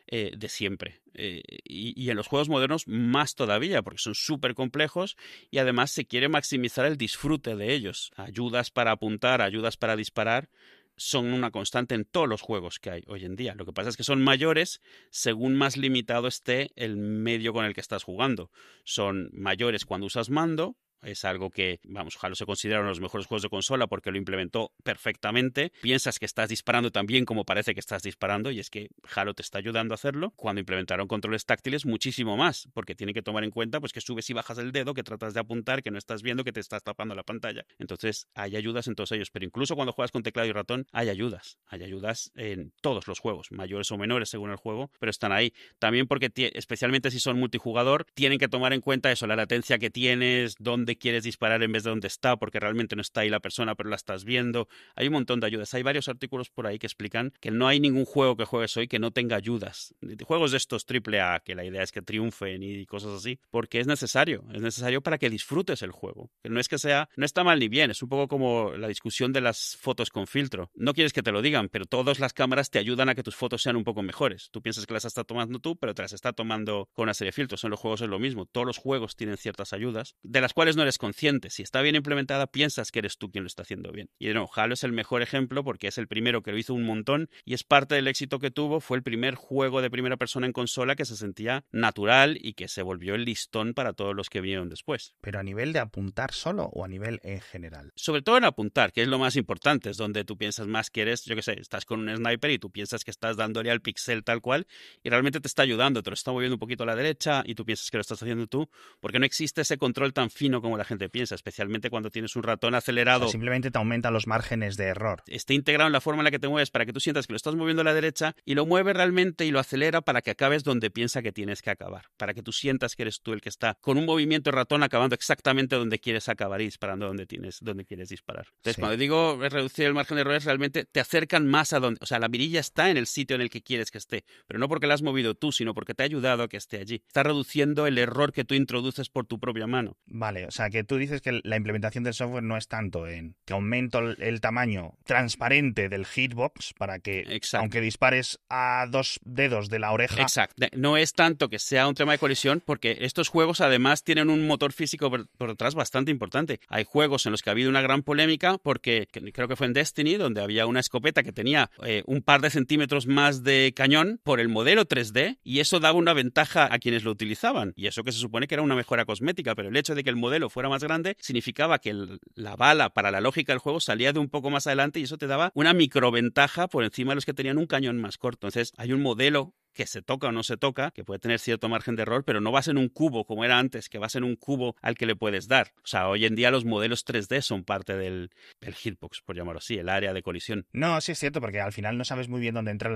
[0.08, 1.02] eh, de siempre.
[1.14, 5.16] Eh, y, en los juegos modernos más todavía, porque son súper complejos
[5.50, 8.12] y además se quiere maximizar el disfrute de ellos.
[8.18, 10.50] Ayudas para apuntar, ayudas para disparar
[10.98, 13.56] son una constante en todos los juegos que hay hoy en día.
[13.56, 17.74] Lo que pasa es que son mayores según más limitado esté el medio con el
[17.74, 18.52] que estás jugando.
[18.84, 23.02] Son mayores cuando usas mando, es algo que, vamos, Halo se considera uno de los
[23.02, 25.72] mejores juegos de consola porque lo implementó perfectamente.
[25.82, 29.34] Piensas que estás disparando tan bien como parece que estás disparando y es que Halo
[29.34, 30.32] te está ayudando a hacerlo.
[30.36, 34.30] Cuando implementaron controles táctiles, muchísimo más, porque tiene que tomar en cuenta pues que subes
[34.30, 36.84] y bajas el dedo, que tratas de apuntar, que no estás viendo, que te estás
[36.84, 37.66] tapando la pantalla.
[37.80, 41.10] Entonces, hay ayudas en todos ellos, pero incluso cuando juegas con teclado y ratón, hay
[41.10, 41.58] ayudas.
[41.68, 45.54] Hay ayudas en todos los juegos, mayores o menores según el juego, pero están ahí.
[45.80, 49.90] También porque, especialmente si son multijugador, tienen que tomar en cuenta eso, la latencia que
[49.90, 53.40] tienes, dónde quieres disparar en vez de donde está, porque realmente no está ahí la
[53.40, 54.68] persona, pero la estás viendo.
[54.96, 55.74] Hay un montón de ayudas.
[55.74, 58.88] Hay varios artículos por ahí que explican que no hay ningún juego que juegues hoy
[58.88, 59.96] que no tenga ayudas.
[60.26, 63.80] Juegos de estos triple A, que la idea es que triunfen y cosas así, porque
[63.80, 64.44] es necesario.
[64.54, 66.32] Es necesario para que disfrutes el juego.
[66.44, 68.88] Que no es que sea, no está mal ni bien, es un poco como la
[68.88, 70.72] discusión de las fotos con filtro.
[70.76, 73.36] No quieres que te lo digan, pero todas las cámaras te ayudan a que tus
[73.36, 74.50] fotos sean un poco mejores.
[74.52, 77.30] Tú piensas que las estás tomando tú, pero te las está tomando con una serie
[77.30, 77.64] de filtros.
[77.64, 78.46] En los juegos es lo mismo.
[78.46, 81.50] Todos los juegos tienen ciertas ayudas, de las cuales no eres consciente.
[81.50, 84.10] Si está bien implementada, piensas que eres tú quien lo está haciendo bien.
[84.20, 86.74] Y de nuevo, Halo es el mejor ejemplo porque es el primero que lo hizo
[86.74, 88.80] un montón y es parte del éxito que tuvo.
[88.80, 92.68] Fue el primer juego de primera persona en consola que se sentía natural y que
[92.68, 95.16] se volvió el listón para todos los que vinieron después.
[95.22, 97.92] ¿Pero a nivel de apuntar solo o a nivel en general?
[97.96, 101.02] Sobre todo en apuntar, que es lo más importante, es donde tú piensas más que
[101.02, 103.82] eres, yo qué sé, estás con un sniper y tú piensas que estás dándole al
[103.82, 104.68] pixel tal cual
[105.04, 107.56] y realmente te está ayudando, te lo está moviendo un poquito a la derecha y
[107.56, 110.71] tú piensas que lo estás haciendo tú, porque no existe ese control tan fino como
[110.78, 113.28] la gente piensa especialmente cuando tienes un ratón acelerado.
[113.28, 115.24] simplemente te aumenta los márgenes de error.
[115.28, 117.34] Está integrado en la forma en la que te mueves para que tú sientas que
[117.34, 120.32] lo estás moviendo a la derecha y lo mueve realmente y lo acelera para que
[120.32, 122.06] acabes donde piensa que tienes que acabar.
[122.18, 124.84] Para que tú sientas que eres tú el que está con un movimiento de ratón
[124.84, 128.48] acabando exactamente donde quieres acabar y disparando donde, tienes, donde quieres disparar.
[128.58, 132.00] Entonces, cuando digo reducir el margen de errores, realmente te acercan más a donde.
[132.02, 134.60] O sea, la mirilla está en el sitio en el que quieres que esté, pero
[134.60, 137.04] no porque la has movido tú, sino porque te ha ayudado a que esté allí.
[137.08, 139.98] Está reduciendo el error que tú introduces por tu propia mano.
[140.06, 143.36] Vale, o sea, que tú dices que la implementación del software no es tanto en
[143.46, 149.80] que aumento el, tamaño transparente del hitbox para que, aunque dispares a dos dedos de
[149.80, 150.22] la oreja.
[150.22, 150.68] Exacto.
[150.76, 154.48] No es tanto que sea un tema de colisión, porque estos juegos además tienen un
[154.48, 156.60] motor físico por, detrás bastante importante.
[156.68, 159.74] Hay juegos en los que ha habido una gran polémica, porque creo que fue en
[159.74, 164.20] Destiny, donde había una escopeta que tenía eh, un par de centímetros más de cañón
[164.24, 167.74] por el modelo 3D, y eso daba una ventaja a quienes lo utilizaban.
[167.76, 170.10] Y eso que se supone que era una mejora cosmética, pero el hecho de que
[170.10, 174.14] el modelo fuera más grande significaba que la bala para la lógica del juego salía
[174.14, 177.26] de un poco más adelante y eso te daba una microventaja por encima de los
[177.26, 178.48] que tenían un cañón más corto.
[178.48, 181.70] Entonces hay un modelo que se toca o no se toca, que puede tener cierto
[181.70, 184.24] margen de error, pero no vas en un cubo como era antes, que vas en
[184.24, 185.74] un cubo al que le puedes dar.
[185.84, 188.32] O sea, hoy en día los modelos 3D son parte del,
[188.62, 190.66] hitbox, por llamarlo así, el área de colisión.
[190.72, 192.90] No, sí es cierto, porque al final no sabes muy bien dónde entra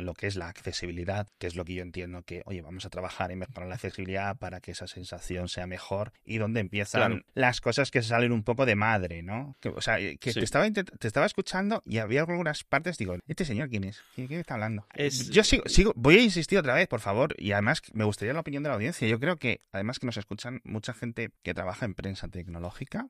[0.00, 2.90] lo que es la accesibilidad, que es lo que yo entiendo que, oye, vamos a
[2.90, 7.60] trabajar y mejorar la accesibilidad para que esa sensación sea mejor y dónde empiezan las
[7.60, 9.56] cosas que salen un poco de madre, ¿no?
[9.74, 13.68] o sea, que te, estaba, te estaba escuchando y había algunas partes, digo, ¿este señor
[13.68, 14.02] quién es?
[14.14, 14.86] ¿Quién, está hablando?
[15.30, 18.32] Yo sigo, sigo, voy voy a insistir otra vez, por favor, y además me gustaría
[18.34, 19.06] la opinión de la audiencia.
[19.08, 23.08] Yo creo que, además que nos escuchan mucha gente que trabaja en prensa tecnológica,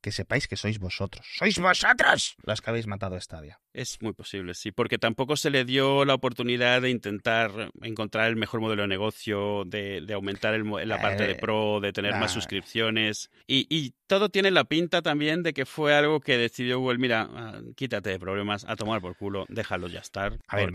[0.00, 1.26] que sepáis que sois vosotros.
[1.36, 3.60] ¡Sois vosotros los que habéis matado a Stadia!
[3.72, 8.36] Es muy posible, sí, porque tampoco se le dio la oportunidad de intentar encontrar el
[8.36, 13.30] mejor modelo de negocio, de, aumentar la parte de eh, pro, de tener más suscripciones.
[13.46, 17.60] Y, todo tiene la pinta también de que fue algo que decidió Google, mira, ah,
[17.76, 20.36] quítate de problemas, a tomar por culo, déjalo ya estar.
[20.48, 20.70] A ver,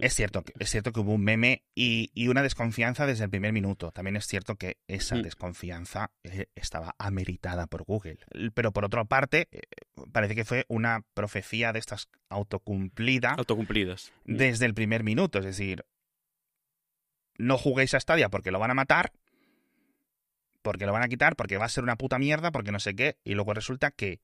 [0.00, 3.92] es cierto, es cierto que hubo un meme y, una desconfianza desde el primer minuto.
[3.92, 5.22] También es cierto que esa mm.
[5.22, 8.18] desconfianza eh, estaba ameritada por Google.
[8.54, 9.60] Pero por otra parte, eh,
[10.12, 13.34] parece que fue una profecía de estas autocumplida.
[13.38, 14.12] Autocumplidas.
[14.24, 14.36] Mm.
[14.36, 15.38] Desde el primer minuto.
[15.38, 15.84] Es decir,
[17.38, 19.12] no juguéis a Stadia porque lo van a matar,
[20.62, 22.94] porque lo van a quitar, porque va a ser una puta mierda, porque no sé
[22.94, 23.18] qué.
[23.24, 24.20] Y luego resulta que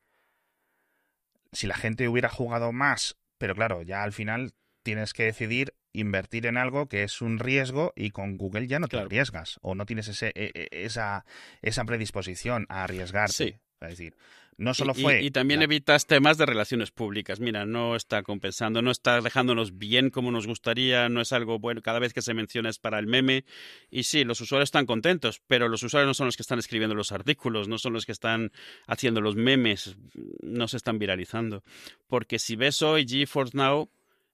[1.52, 6.46] si la gente hubiera jugado más, pero claro, ya al final tienes que decidir invertir
[6.46, 9.86] en algo que es un riesgo y con Google ya no te arriesgas o no
[9.86, 11.24] tienes ese, e, e, esa,
[11.62, 13.32] esa predisposición a arriesgarte.
[13.32, 13.54] Sí.
[13.80, 14.16] Es decir,
[14.58, 15.22] no solo fue.
[15.22, 17.38] Y, también evitas temas de relaciones públicas.
[17.38, 21.80] Mira, no está compensando, no está dejándonos bien como nos gustaría, no es algo bueno.
[21.80, 23.44] Cada vez que se menciona es para el meme.
[23.88, 26.96] Y sí, los usuarios están contentos, pero los usuarios no son los que están escribiendo
[26.96, 28.50] los artículos, no son los que están
[28.88, 29.96] haciendo los memes,
[30.42, 31.62] no se están viralizando.
[32.08, 33.88] Porque si ves hoy GeForce Now,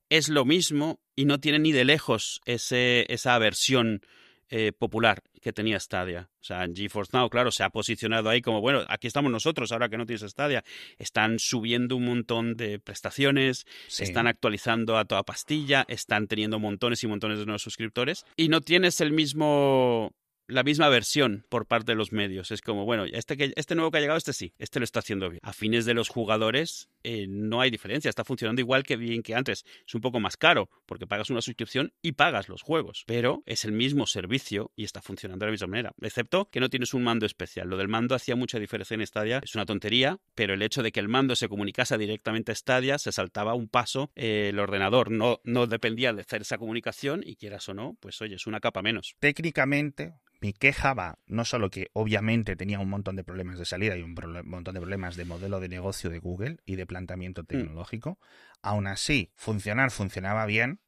[0.09, 4.03] es lo mismo y no tiene ni de lejos ese, esa versión
[4.51, 6.31] eh, popular que tenía Stadia.
[6.41, 9.89] O sea, GeForce Now, claro, se ha posicionado ahí como, bueno, aquí estamos nosotros, ahora
[9.89, 10.63] que no tienes Stadia.
[10.99, 13.67] Están subiendo un montón de prestaciones,
[13.99, 18.27] están actualizando a toda pastilla, están teniendo montones y montones de nuevos suscriptores.
[18.37, 20.13] Y no tienes el mismo
[20.47, 22.51] la misma versión por parte de los medios.
[22.51, 25.01] Es como, bueno, este, que, este nuevo que ha llegado, este sí, este lo está
[25.01, 25.41] haciendo bien.
[25.43, 29.35] A fines de los jugadores eh, no hay diferencia, está funcionando igual que bien que
[29.35, 29.65] antes.
[29.87, 33.65] Es un poco más caro porque pagas una suscripción y pagas los juegos, pero es
[33.65, 37.05] el mismo servicio y está funcionando de la misma manera, excepto que no tienes un
[37.05, 37.69] mando especial.
[37.69, 40.93] Lo del mando hacía mucha diferencia en Stadia, es una tontería, pero el hecho de
[40.93, 45.11] que el mando se comunicase directamente a Stadia se saltaba un paso eh, el ordenador,
[45.11, 48.61] no, no dependía de hacer esa comunicación y quieras o no, pues oye, es una
[48.61, 49.17] capa menos.
[49.19, 53.97] Técnicamente, mi queja va no solo que obviamente tenía un montón de problemas de salida
[53.97, 57.47] y un montón de problemas de modelo de negocio de Google y de planteamiento mm.
[57.47, 58.19] tecnológico,
[58.61, 60.81] aún así funcionar funcionaba bien.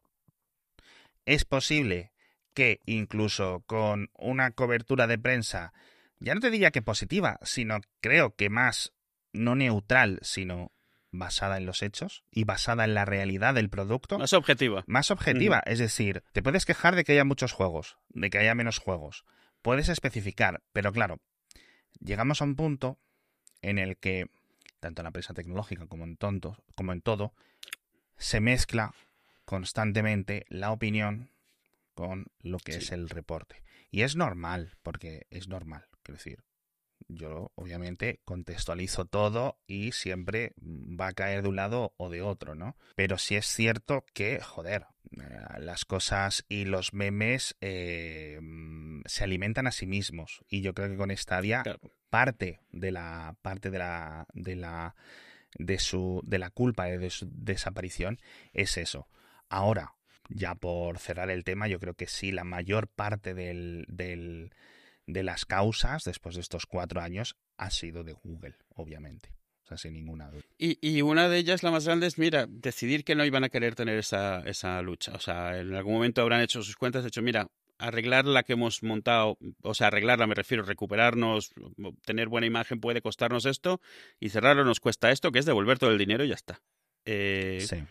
[1.24, 2.12] Es posible
[2.52, 5.72] que incluso con una cobertura de prensa,
[6.18, 8.92] ya no te diría que positiva, sino creo que más
[9.32, 10.70] no neutral, sino
[11.12, 14.18] basada en los hechos y basada en la realidad del producto.
[14.18, 14.84] Más objetiva.
[14.86, 15.62] Más objetiva.
[15.64, 19.24] Es decir, te puedes quejar de que haya muchos juegos, de que haya menos juegos,
[19.66, 21.18] puedes especificar, pero claro,
[21.98, 23.00] llegamos a un punto
[23.62, 24.30] en el que,
[24.78, 27.34] tanto en la prensa tecnológica como en, tonto, como en todo,
[28.16, 28.94] se mezcla
[29.44, 31.30] constantemente la opinión
[31.94, 33.64] con lo que es el reporte.
[33.90, 36.44] Y es normal, porque es normal, quiero decir.
[37.08, 42.54] Yo obviamente contextualizo todo y siempre va a caer de un lado o de otro,
[42.54, 42.76] ¿no?
[42.96, 49.24] Pero sí es cierto que, joder, eh, las cosas y los memes eh, mm, se
[49.24, 50.44] alimentan a sí mismos.
[50.48, 51.62] Y yo creo que con Stadia
[52.10, 54.94] parte de la parte de la de la
[55.58, 58.18] de su de la culpa de su desaparición
[58.52, 59.08] es eso.
[59.48, 59.94] Ahora
[60.28, 64.52] ya por cerrar el tema yo creo que sí la mayor parte del, del
[65.06, 69.78] de las causas después de estos cuatro años ha sido de Google obviamente o sea,
[69.78, 70.42] sin ninguna duda.
[70.58, 73.48] Y, y, una de ellas, la más grande, es, mira, decidir que no iban a
[73.48, 75.12] querer tener esa, esa lucha.
[75.14, 78.84] O sea, en algún momento habrán hecho sus cuentas, hecho, mira, arreglar la que hemos
[78.84, 81.50] montado, o sea, arreglarla me refiero, recuperarnos,
[82.04, 83.80] tener buena imagen puede costarnos esto,
[84.20, 86.60] y cerrarlo nos cuesta esto, que es devolver todo el dinero y ya está.
[87.04, 87.82] Eh, sí.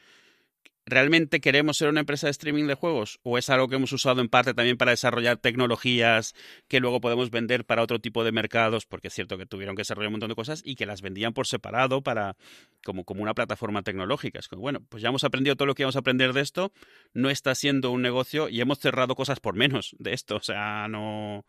[0.88, 3.19] ¿Realmente queremos ser una empresa de streaming de juegos?
[3.24, 6.36] ¿O es algo que hemos usado en parte también para desarrollar tecnologías
[6.67, 8.86] que luego podemos vender para otro tipo de mercados?
[8.86, 11.34] Porque es cierto que tuvieron que desarrollar un montón de cosas y que las vendían
[11.34, 12.38] por separado para
[12.84, 14.38] como, como una plataforma tecnológica.
[14.38, 16.71] Es que, bueno, pues ya hemos aprendido todo lo que íbamos a aprender de esto,
[17.13, 20.36] no está siendo un negocio y hemos cerrado cosas por menos de esto.
[20.36, 21.45] O sea, no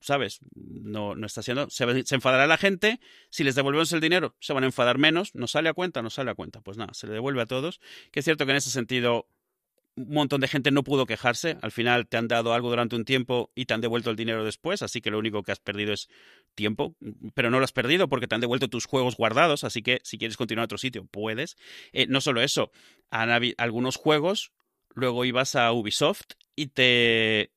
[0.00, 0.40] ¿sabes?
[0.54, 1.68] No, no está siendo.
[1.70, 3.00] Se, enfadará la gente.
[3.30, 5.34] Si les devolvemos el dinero, se van a enfadar menos.
[5.34, 6.02] ¿No sale a cuenta?
[6.02, 6.60] No sale a cuenta.
[6.60, 7.80] Pues nada, se le devuelve a todos.
[8.10, 9.26] Que es cierto que en ese sentido
[9.96, 11.58] un montón de gente no pudo quejarse.
[11.62, 14.44] Al final te han dado algo durante un tiempo y te han devuelto el dinero
[14.44, 16.08] después, así que lo único que has perdido es
[16.54, 16.96] tiempo,
[17.34, 20.18] pero no lo has perdido porque te han devuelto tus juegos guardados, así que si
[20.18, 21.56] quieres continuar a otro sitio, puedes.
[21.92, 22.70] Eh, no solo eso,
[23.10, 24.52] han algunos juegos,
[24.94, 27.52] luego ibas a Ubisoft y te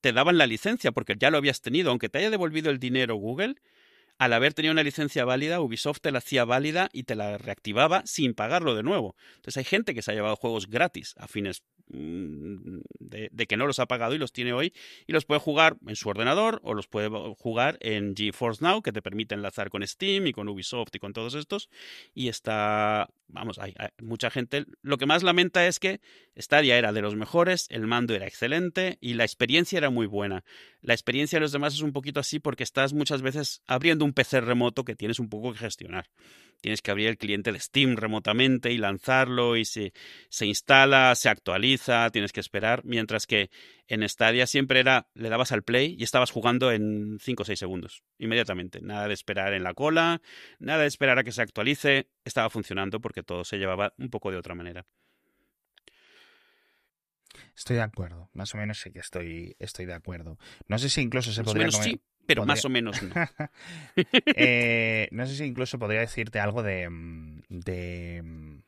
[0.00, 3.16] te daban la licencia porque ya lo habías tenido, aunque te haya devolvido el dinero
[3.16, 3.56] Google,
[4.18, 8.02] al haber tenido una licencia válida, Ubisoft te la hacía válida y te la reactivaba
[8.06, 9.16] sin pagarlo de nuevo.
[9.36, 13.66] Entonces hay gente que se ha llevado juegos gratis a fines mm, de, que no
[13.66, 14.72] los ha pagado y los tiene hoy
[15.06, 18.92] y los puede jugar en su ordenador o los puede jugar en GeForce Now, que
[18.92, 21.68] te permite enlazar con Steam y con Ubisoft y con todos estos.
[22.14, 24.66] Y está, vamos, hay, mucha gente.
[24.82, 26.00] Lo que más lamenta es que
[26.36, 30.44] Stadia era de los mejores, el mando era excelente y la experiencia era muy buena.
[30.82, 34.12] La experiencia de los demás es un poquito así porque estás muchas veces abriendo un
[34.12, 36.10] PC remoto que tienes un poco que gestionar.
[36.60, 39.92] Tienes que abrir el cliente de Steam remotamente y lanzarlo y se,
[40.28, 43.50] se instala, se actualiza, tienes que esperar, mientras que
[43.86, 47.56] en Stadia siempre era, le dabas al play y estabas jugando en 5 o 6
[47.56, 48.80] segundos, inmediatamente.
[48.80, 50.20] Nada de esperar en la cola,
[50.58, 54.32] nada de esperar a que se actualice, estaba funcionando porque todo se llevaba un poco
[54.32, 54.84] de otra manera.
[57.56, 60.38] Estoy de acuerdo, más o menos sí que estoy, estoy de acuerdo.
[60.68, 61.68] No sé si incluso se podría
[62.26, 63.14] pero más o menos no.
[64.36, 68.58] Eh, no sé si incluso podría decirte algo de, mm, de, mm,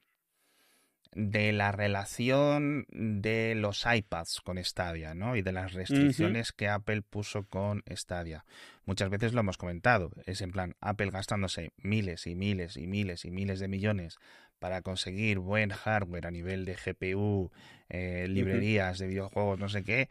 [1.14, 5.36] de la relación de los iPads con Stadia, ¿no?
[5.36, 8.44] Y de las restricciones que Apple puso con Stadia.
[8.84, 10.10] Muchas veces lo hemos comentado.
[10.26, 14.18] Es en plan, Apple gastándose miles y miles y miles y miles de millones
[14.58, 17.50] para conseguir buen hardware a nivel de GPU,
[17.88, 20.08] eh, librerías de videojuegos, no sé qué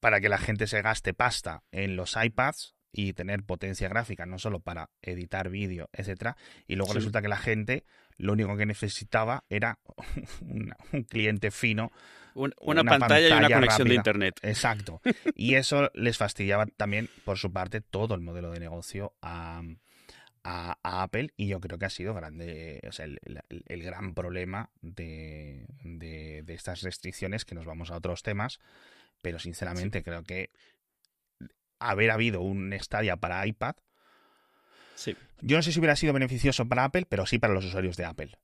[0.00, 4.38] para que la gente se gaste pasta en los iPads y tener potencia gráfica, no
[4.38, 7.84] solo para editar vídeo, etcétera, y luego resulta que la gente
[8.16, 9.78] lo único que necesitaba era
[10.40, 11.92] un, cliente fino.
[12.34, 14.40] una, pantalla, y una conexión de Internet.
[14.42, 15.00] Exacto.
[15.36, 19.62] Y eso les fastidiaba también, por su parte, todo el modelo de negocio a,
[20.42, 26.44] Apple y yo creo que ha sido grande, o sea, el, gran problema de, de,
[26.48, 28.58] estas restricciones, que nos vamos a otros temas,
[29.22, 30.50] pero sinceramente creo que
[31.78, 33.76] haber habido un Stadia para iPad
[35.42, 38.04] yo no sé si hubiera sido beneficioso para Apple, pero sí para los usuarios de
[38.04, 38.38] Apple.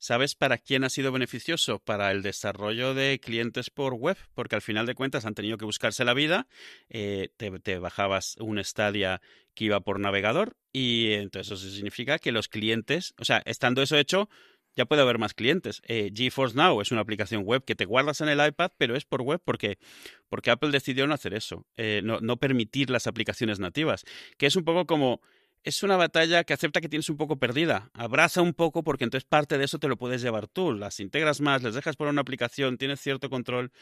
[0.00, 1.78] ¿Sabes para quién ha sido beneficioso?
[1.78, 5.66] Para el desarrollo de clientes por web, porque al final de cuentas han tenido que
[5.66, 6.48] buscarse la vida,
[6.88, 9.20] eh, te, bajabas un Stadia
[9.52, 13.98] que iba por navegador y entonces eso significa que los clientes, o sea, estando eso
[13.98, 14.30] hecho,
[14.74, 15.82] ya puede haber más clientes.
[15.84, 19.04] Eh, GeForce Now es una aplicación web que te guardas en el iPad, pero es
[19.04, 19.76] por web porque,
[20.30, 24.06] porque Apple decidió no hacer eso, eh, no, no permitir las aplicaciones nativas,
[24.38, 25.20] que es un poco como
[25.64, 27.90] es una batalla que acepta que tienes un poco perdida.
[27.94, 30.72] Abraza un poco porque entonces parte de eso te lo puedes llevar tú.
[30.72, 33.72] Las integras más, les dejas por una aplicación, tienes cierto control.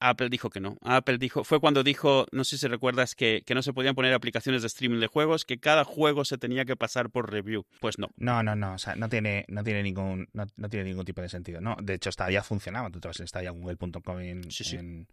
[0.00, 0.78] Apple dijo que no.
[0.82, 4.12] Apple dijo, fue cuando dijo, no sé si recuerdas, que, que, no se podían poner
[4.12, 7.64] aplicaciones de streaming de juegos, que cada juego se tenía que pasar por review.
[7.80, 8.10] Pues no.
[8.16, 8.74] No, no, no.
[8.74, 11.60] O sea, no tiene, no tiene ningún, no, tiene ningún tipo de sentido.
[11.60, 12.90] No, de hecho, ya funcionaba.
[12.90, 14.42] Tú te vas a google.com en,
[14.72, 15.06] en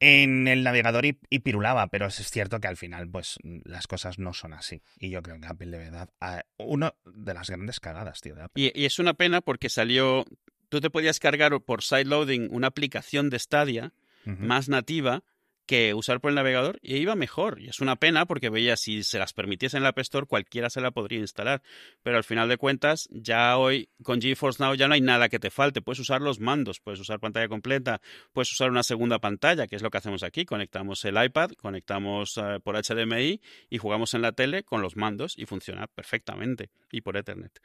[0.00, 4.32] en el navegador y, pirulaba, pero es cierto que al final pues las cosas no
[4.32, 4.82] son así.
[4.98, 6.10] Y yo creo que Apple de verdad,
[6.56, 8.34] uno de las grandes cagadas, tío.
[8.34, 8.72] De Apple.
[8.74, 10.24] Y, y, es una pena porque salió,
[10.68, 13.92] tú te podías cargar por sideloading una aplicación de Stadia
[14.24, 15.22] más nativa
[15.68, 17.60] que usar por el navegador y iba mejor.
[17.60, 20.70] Y es una pena porque veía si se las permitiese en la App Store, cualquiera
[20.70, 21.62] se la podría instalar.
[22.02, 25.38] Pero al final de cuentas, ya hoy con GeForce Now ya no hay nada que
[25.38, 25.82] te falte.
[25.82, 28.00] Puedes usar los mandos, puedes usar pantalla completa,
[28.32, 30.46] puedes usar una segunda pantalla, que es lo que hacemos aquí.
[30.46, 35.34] Conectamos el iPad, conectamos eh, por HDMI y jugamos en la tele con los mandos
[35.36, 36.70] y funciona perfectamente.
[36.90, 37.60] Y por Ethernet.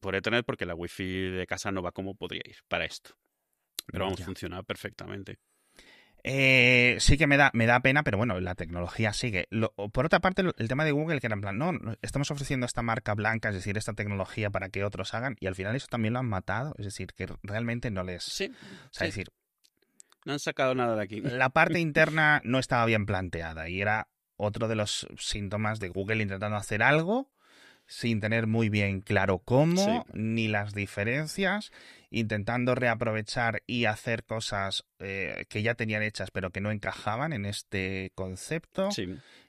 [0.00, 3.10] Por Ethernet porque la Wi-Fi de casa no va como podría ir para esto.
[3.86, 5.38] Pero vamos, funciona perfectamente.
[6.28, 9.46] Eh, sí que me da, me da pena, pero bueno, la tecnología sigue.
[9.92, 11.70] por otra parte, el tema de Google, que era en plan, no,
[12.02, 15.54] estamos ofreciendo esta marca blanca, es decir, esta tecnología para que otros hagan, y al
[15.54, 18.24] final eso también lo han matado, es decir, que realmente no les...
[18.24, 18.50] Sí.
[18.50, 19.30] O sea, decir...
[20.24, 21.20] No han sacado nada de aquí.
[21.20, 26.24] La parte interna no estaba bien planteada y era otro de los síntomas de Google
[26.24, 27.30] intentando hacer algo
[27.86, 31.72] sin tener muy bien claro cómo, ni las diferencias,
[32.10, 37.46] intentando reaprovechar y hacer cosas eh, que ya tenían hechas pero que no encajaban en
[37.46, 38.88] este concepto,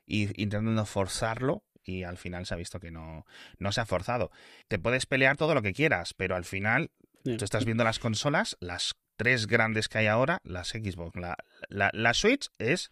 [0.06, 1.64] y intentando forzarlo.
[1.84, 3.26] Y al final se ha visto que no,
[3.60, 4.30] no se ha forzado.
[4.68, 6.92] Te puedes pelear todo lo que quieras, pero al final
[7.24, 11.38] tú estás viendo las consolas, las tres grandes que hay ahora, las Xbox, la,
[11.70, 12.92] la, la Switch es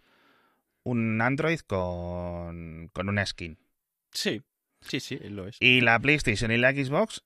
[0.83, 3.57] un Android con, con una skin.
[4.11, 4.43] Sí,
[4.87, 5.57] Sí, sí, lo es.
[5.59, 7.23] Y la PlayStation y la Xbox,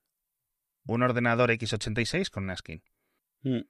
[0.86, 2.84] un ordenador x86 con una skin.
[3.42, 3.62] Mm.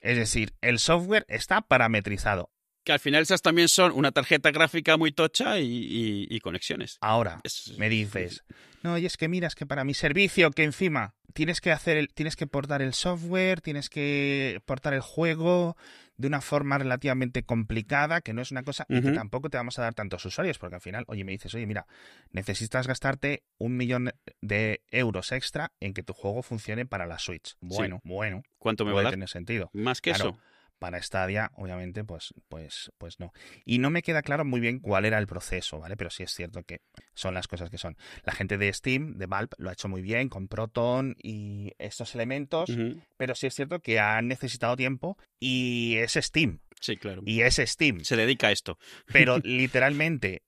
[0.00, 2.50] Es decir, el software está parametrizado.
[2.84, 6.98] Que al final esas también son una tarjeta gráfica muy tocha y, conexiones.
[7.00, 7.40] Ahora,
[7.76, 8.42] me dices,
[8.82, 11.96] no, y es que mira, es que para mi servicio, que encima tienes que hacer
[11.96, 15.76] el, tienes que portar el software, tienes que portar el juego,
[16.16, 19.78] de una forma relativamente complicada, que no es una cosa y que tampoco te vamos
[19.78, 21.86] a dar tantos usuarios, porque al final, oye, me dices, oye, mira,
[22.30, 24.12] necesitas gastarte un millón
[24.42, 27.56] de euros extra en que tu juego funcione para la Switch.
[27.60, 28.42] Bueno, bueno.
[28.58, 29.12] ¿Cuánto me va a dar?
[29.12, 29.70] tener sentido.
[29.72, 30.38] Más que eso
[30.80, 33.32] para Stadia, obviamente, pues, pues, pues no.
[33.64, 35.96] Y no me queda claro muy bien cuál era el proceso, ¿vale?
[35.96, 36.80] Pero sí es cierto que
[37.14, 37.96] son las cosas que son.
[38.24, 42.14] La gente de Steam, de Valve, lo ha hecho muy bien con Proton y estos
[42.14, 42.70] elementos,
[43.16, 46.60] pero sí es cierto que han necesitado tiempo y es Steam.
[46.80, 47.22] Sí, claro.
[47.26, 48.00] Y es Steam.
[48.00, 48.78] Se dedica a esto.
[49.12, 50.42] Pero literalmente,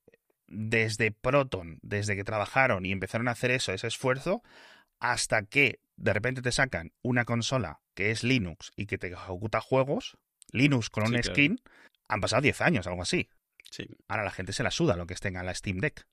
[0.49, 4.43] desde Proton, desde que trabajaron y empezaron a hacer eso, ese esfuerzo,
[5.03, 9.61] hasta que de repente te sacan una consola que es Linux y que te ejecuta
[9.61, 10.17] juegos,
[10.53, 11.61] Linux con un skin,
[12.09, 13.29] han pasado 10 años, algo así.
[13.69, 13.85] Sí.
[14.07, 16.07] Ahora la gente se la suda lo que en la Steam Deck.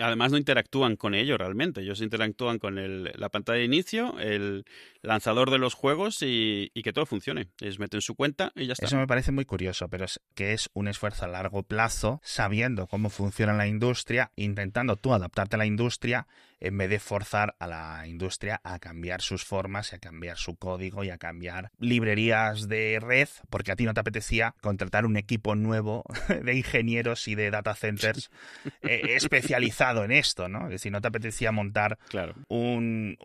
[0.00, 4.64] Además no interactúan con ello realmente, ellos interactúan con el, la pantalla de inicio, el
[5.02, 7.48] lanzador de los juegos y, que todo funcione.
[7.60, 8.86] Ellos meten su cuenta y ya está.
[8.86, 12.86] Eso me parece muy curioso, pero es que es un esfuerzo a largo plazo, sabiendo
[12.86, 16.26] cómo funciona la industria, intentando tú adaptarte a la industria
[16.60, 20.56] en vez de forzar a la industria a cambiar sus formas y a cambiar su
[20.56, 25.16] código y a cambiar librerías de red, porque a ti no te apetecía contratar un
[25.16, 26.04] equipo nuevo
[26.42, 28.30] de ingenieros y de data centers
[28.82, 29.16] eh,
[29.74, 30.64] especializado en esto, ¿no?
[30.66, 31.98] Es decir, no te apetecía montar
[32.48, 33.16] un,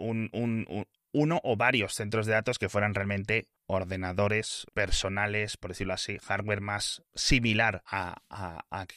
[1.12, 6.62] uno o varios centros de datos que fueran realmente ordenadores personales, por decirlo así, hardware
[6.62, 8.16] más similar a,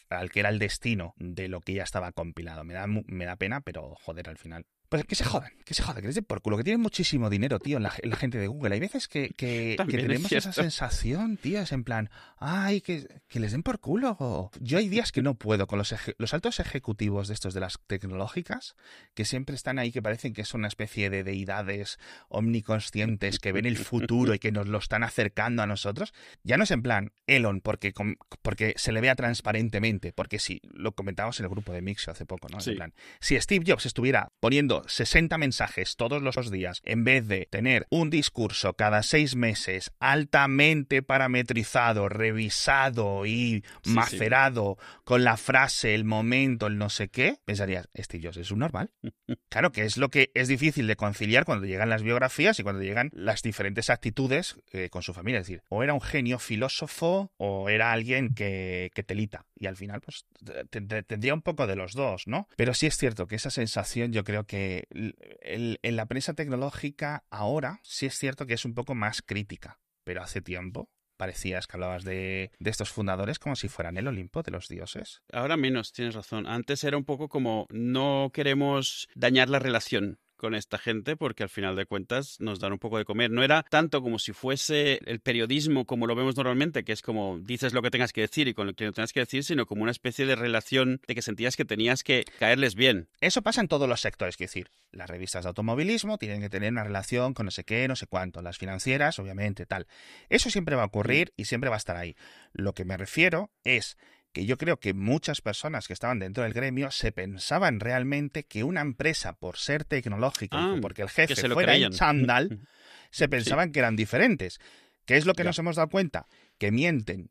[0.08, 2.64] al que era el destino de lo que ya estaba compilado.
[2.64, 5.82] Me da, me da pena, pero joder, al final Pues que se jodan, que se
[5.82, 8.16] jodan, que les den por culo, que tienen muchísimo dinero, tío, en la, en la
[8.16, 8.74] gente de Google.
[8.74, 12.82] Hay veces que, que, que También es tenemos esa sensación, tío, es en plan, ay,
[12.82, 14.50] que, que les den por culo.
[14.60, 17.60] Yo hay días que no puedo con los, eje- los altos ejecutivos de estos de
[17.60, 18.76] las tecnológicas,
[19.14, 23.64] que siempre están ahí, que parecen que son una especie de deidades omniconscientes que ven
[23.66, 26.12] el futuro y que nos lo están acercando a nosotros.
[26.42, 27.94] Ya no es en plan Elon porque,
[28.42, 32.26] porque se le vea transparentemente, porque sí, lo comentábamos en el grupo de Mixo hace
[32.26, 32.58] poco, ¿no?
[32.58, 37.26] Es en plan, si Steve Jobs estuviera poniendo 60 mensajes todos los días, en vez
[37.28, 45.36] de tener un discurso cada seis meses altamente parametrizado, revisado y Sí, macerado con la
[45.36, 48.90] frase, el momento, el no sé qué, pensarías, Steve Jobs es un normal.
[49.48, 52.82] Claro que es lo que es difícil de conciliar cuando llegan las biografías y cuando
[52.82, 55.40] llegan las diferentes actitudes eh, con su familia.
[55.40, 59.44] Es decir, o era un genio filósofo o era alguien que, que telita.
[59.58, 60.24] Y al final, pues,
[60.70, 62.48] te- te- tendría un poco de los dos, ¿no?
[62.56, 67.80] Pero sí es cierto que esa sensación yo creo que en la prensa tecnológica ahora
[67.82, 69.80] sí es cierto que es un poco más crítica.
[70.04, 74.42] Pero hace tiempo parecías que hablabas de, de estos fundadores como si fueran el Olimpo
[74.42, 75.22] de los dioses.
[75.32, 76.48] Ahora menos, tienes razón.
[76.48, 81.48] Antes era un poco como no queremos dañar la relación con esta gente porque al
[81.48, 83.30] final de cuentas nos dan un poco de comer.
[83.30, 87.38] No era tanto como si fuese el periodismo como lo vemos normalmente, que es como
[87.38, 89.66] dices lo que tengas que decir y con lo que no tengas que decir, sino
[89.66, 93.08] como una especie de relación de que sentías que tenías que caerles bien.
[93.20, 96.72] Eso pasa en todos los sectores, quiero decir, las revistas de automovilismo tienen que tener
[96.72, 99.86] una relación con no sé qué, no sé cuánto, las financieras, obviamente, tal.
[100.28, 102.16] Eso siempre va a ocurrir y siempre va a estar ahí.
[102.52, 103.96] Lo que me refiero es
[104.32, 108.64] que yo creo que muchas personas que estaban dentro del gremio se pensaban realmente que
[108.64, 111.92] una empresa, por ser tecnológica, Ah, porque el jefe se lo fuera creían.
[111.92, 112.68] en chándal,
[113.10, 114.58] se pensaban que eran diferentes.
[115.04, 115.50] ¿Qué es lo que Ya.
[115.50, 116.26] nos hemos dado cuenta?
[116.58, 117.30] Que mienten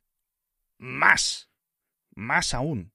[0.78, 1.50] más,
[2.14, 2.92] más aún.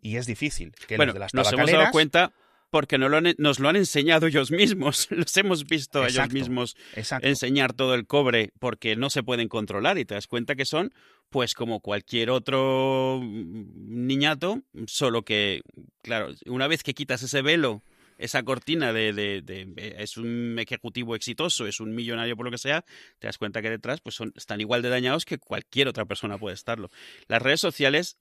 [0.00, 2.32] Y es difícil que bueno, los de las nos hemos dado cuenta
[2.74, 5.06] porque no lo han- nos lo han enseñado ellos mismos.
[5.10, 7.28] Los hemos visto ellos mismos Exacto.
[7.28, 10.92] enseñar todo el cobre porque no se pueden controlar y te das cuenta que son
[11.30, 15.62] pues como cualquier otro mm, niñato, solo que,
[16.02, 17.84] claro, una vez que quitas ese velo,
[18.18, 22.50] esa cortina de, de- de- eh, es un ejecutivo exitoso, es un millonario por lo
[22.50, 22.84] que sea,
[23.20, 26.38] te das cuenta que detrás pues son, están igual de dañados que cualquier otra persona
[26.38, 26.90] puede estarlo.
[27.28, 28.16] Las redes sociales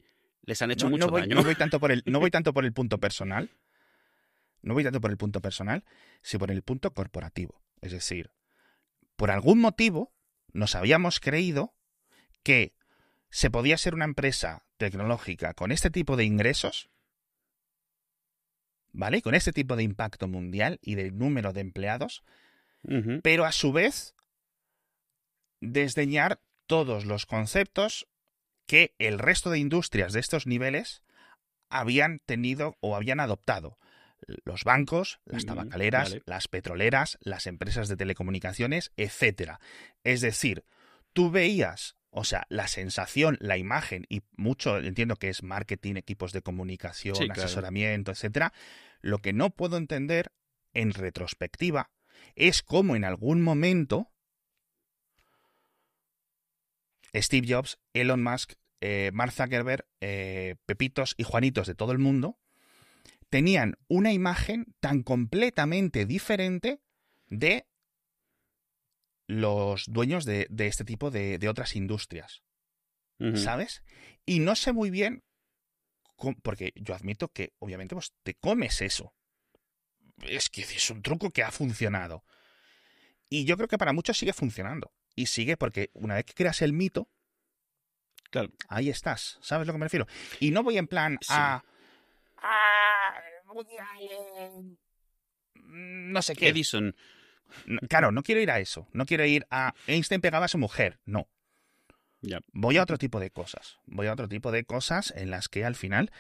[0.45, 1.36] les han hecho no, mucho no voy, daño.
[1.38, 3.49] no voy tanto por el, no voy tanto por el punto personal.
[4.64, 5.84] No voy tanto por el punto personal,
[6.22, 7.61] sino por el punto corporativo.
[7.82, 8.32] Es decir,
[9.16, 10.11] por algún motivo
[10.53, 11.76] nos habíamos creído
[12.43, 12.74] que
[13.30, 16.89] se podía ser una empresa tecnológica con este tipo de ingresos,
[18.91, 19.22] ¿vale?
[19.22, 22.24] Con este tipo de impacto mundial y de número de empleados,
[23.22, 24.14] pero a su vez
[25.61, 28.07] desdeñar todos los conceptos
[28.66, 31.01] que el resto de industrias de estos niveles
[31.70, 33.78] habían tenido o habían adoptado.
[34.45, 36.24] Los bancos, las tabacaleras, vale.
[36.26, 39.59] las petroleras, las empresas de telecomunicaciones, etcétera.
[40.03, 40.65] Es decir,
[41.13, 46.32] tú veías, o sea, la sensación, la imagen y mucho entiendo que es marketing, equipos
[46.32, 47.43] de comunicación, Sí, claro.
[47.43, 48.53] asesoramiento, etcétera.
[49.01, 50.32] Lo que no puedo entender
[50.74, 51.91] en retrospectiva
[52.36, 54.11] es cómo en algún momento
[57.15, 62.39] Steve Jobs, Elon Musk, eh, Mark Zuckerberg, eh, Pepitos y Juanitos de todo el mundo
[63.34, 66.84] tenían una imagen tan completamente diferente
[67.25, 67.65] de
[69.25, 72.43] los dueños de, de este tipo de, de otras industrias.
[73.36, 73.81] ¿sabes?
[74.25, 75.23] Y no sé muy bien,
[76.43, 79.15] porque yo admito que obviamente pues, te comes eso.
[80.21, 82.23] Es que es un truco que ha funcionado.
[83.29, 84.93] Y yo creo que para muchos sigue funcionando.
[85.15, 87.09] Y sigue porque una vez que creas el mito,
[88.29, 88.49] Claro.
[88.67, 89.39] ahí estás.
[89.41, 90.05] ¿Sabes a lo que me refiero?
[90.39, 91.34] Y no voy en plan Sí.
[91.36, 91.63] a.
[92.38, 92.92] a Woody Allen,
[95.56, 96.49] no sé qué.
[96.49, 96.95] Edison.
[97.66, 98.88] No, Claro, no quiero ir a eso.
[98.93, 100.99] No quiero ir a Einstein pegaba a su mujer.
[101.06, 101.28] No.
[102.22, 102.39] Ya.
[102.54, 103.80] Voy a otro tipo de cosas.
[103.86, 106.12] Voy a otro tipo de cosas en las que al final.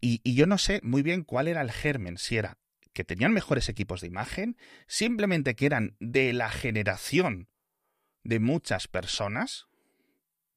[0.00, 2.18] Y, y yo no sé muy bien cuál era el germen.
[2.18, 2.58] Si era
[2.92, 7.48] que tenían mejores equipos de imagen, simplemente que eran de la generación
[8.24, 9.68] de muchas personas,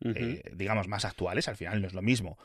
[0.02, 2.38] eh, digamos, más actuales, al final no es lo mismo.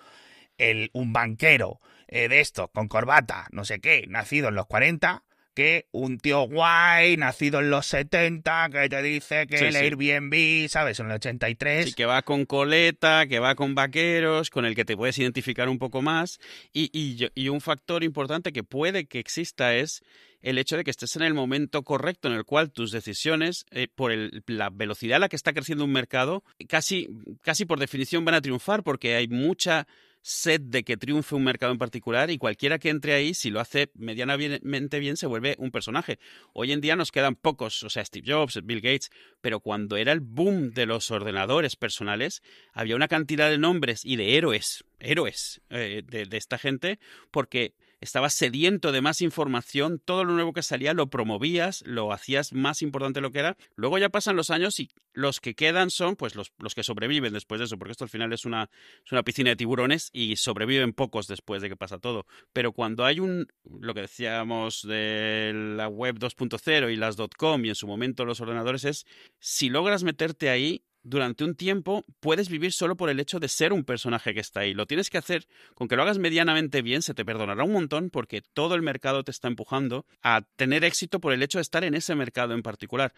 [0.58, 5.24] El, un banquero eh, de esto, con corbata, no sé qué, nacido en los 40,
[5.54, 9.78] que un tío guay, nacido en los 70, que te dice que Sí, el sí.
[9.78, 11.00] Airbnb, ¿sabes?
[11.00, 11.86] En el 83.
[11.86, 15.68] Sí, que va con coleta, que va con vaqueros, con el que te puedes identificar
[15.68, 16.38] un poco más.
[16.72, 20.02] Y, y un factor importante que puede que exista es
[20.42, 23.88] el hecho de que estés en el momento correcto en el cual tus decisiones, eh,
[23.92, 27.08] por el- la velocidad a la que está creciendo un mercado, casi,
[27.42, 29.88] casi por definición van a triunfar porque hay mucha
[30.28, 33.60] sed de que triunfe un mercado en particular y cualquiera que entre ahí, si lo
[33.60, 36.18] hace medianamente bien, se vuelve un personaje.
[36.52, 39.10] Hoy en día nos quedan pocos, o sea, Steve Jobs, Bill Gates,
[39.40, 42.42] pero cuando era el boom de los ordenadores personales,
[42.74, 46.98] había una cantidad de nombres y de héroes, héroes eh, de esta gente,
[47.30, 52.52] porque estabas sediento de más información, todo lo nuevo que salía lo promovías, lo hacías
[52.52, 53.56] más importante de lo que era.
[53.76, 57.32] Luego ya pasan los años y los que quedan son pues los, los que sobreviven
[57.32, 58.70] después de eso, porque esto al final es una,
[59.04, 62.26] es una piscina de tiburones y sobreviven pocos después de que pasa todo.
[62.52, 63.48] Pero cuando hay un,
[63.80, 68.40] lo que decíamos de la web 2.0 y las .com y en su momento los
[68.40, 69.06] ordenadores es,
[69.40, 73.72] si logras meterte ahí, durante un tiempo puedes vivir solo por el hecho de ser
[73.72, 74.74] un personaje que está ahí.
[74.74, 78.10] Lo tienes que hacer, con que lo hagas medianamente bien, se te perdonará un montón
[78.10, 81.84] porque todo el mercado te está empujando a tener éxito por el hecho de estar
[81.84, 83.12] en ese mercado en particular.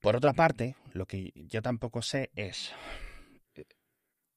[0.00, 2.72] Por otra parte, lo que yo tampoco sé es
[3.54, 3.64] eh,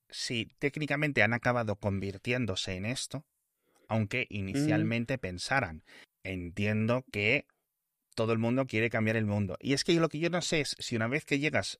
[0.09, 3.25] si técnicamente han acabado convirtiéndose en esto,
[3.87, 4.35] aunque mm.
[4.35, 5.83] inicialmente pensaran.
[6.23, 7.45] Entiendo que
[8.15, 9.57] todo el mundo quiere cambiar el mundo.
[9.59, 11.79] Y es que lo que yo no sé es si una vez que llegas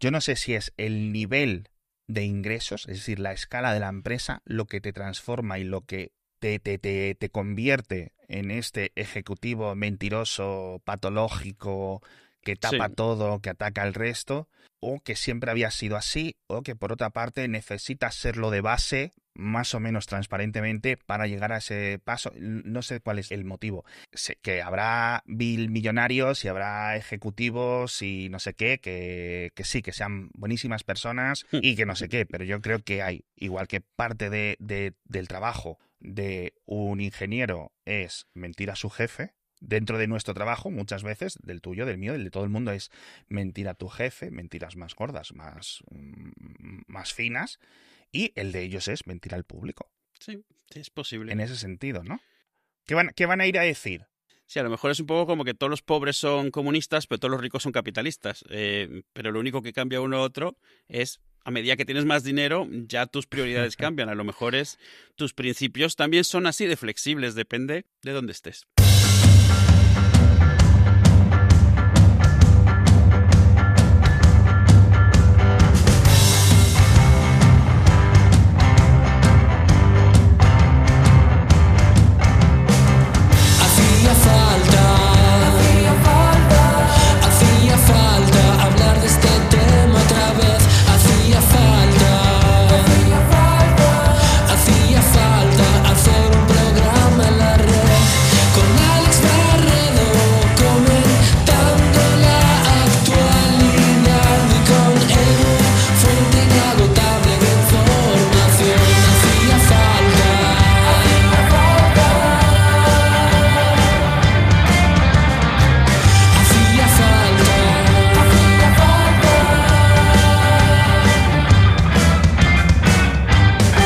[0.00, 1.68] yo no sé si es el nivel
[2.06, 5.82] de ingresos, es decir, la escala de la empresa, lo que te transforma y lo
[5.82, 12.02] que te, te, te, te convierte en este ejecutivo mentiroso, patológico,
[12.42, 14.48] que tapa todo, que ataca al resto,
[14.80, 19.12] o que siempre había sido así, o que por otra parte necesitas serlo de base
[19.38, 22.32] más o menos transparentemente para llegar a ese paso.
[22.36, 23.84] No sé cuál es el motivo.
[24.12, 29.80] Sé que habrá bill millonarios y habrá ejecutivos y no sé qué, que, que sí,
[29.80, 31.58] que sean buenísimas personas hmm.
[31.62, 35.28] y que no sé qué, pero yo creo que hay, igual que parte de, del
[35.28, 41.38] trabajo de un ingeniero es mentir a su jefe, dentro de nuestro trabajo, muchas veces,
[41.42, 42.90] del tuyo, del mío, del de todo el mundo, es
[43.28, 47.58] mentir a tu jefe, mentiras más gordas, más, mm, más finas,
[48.12, 49.90] y el de ellos es mentir al público.
[50.18, 50.44] Sí,
[50.74, 51.32] es posible.
[51.32, 52.20] En ese sentido, ¿no?
[52.86, 54.06] ¿Qué van, qué van a ir a decir?
[54.46, 57.18] Sí, a lo mejor es un poco como que todos los pobres son comunistas, pero
[57.18, 58.46] todos los ricos son capitalistas.
[58.48, 60.56] Eh, pero lo único que cambia uno u otro
[60.88, 64.08] es, a medida que tienes más dinero, ya tus prioridades cambian.
[64.08, 64.78] A lo mejor es,
[65.16, 68.66] tus principios también son así de flexibles, depende de dónde estés.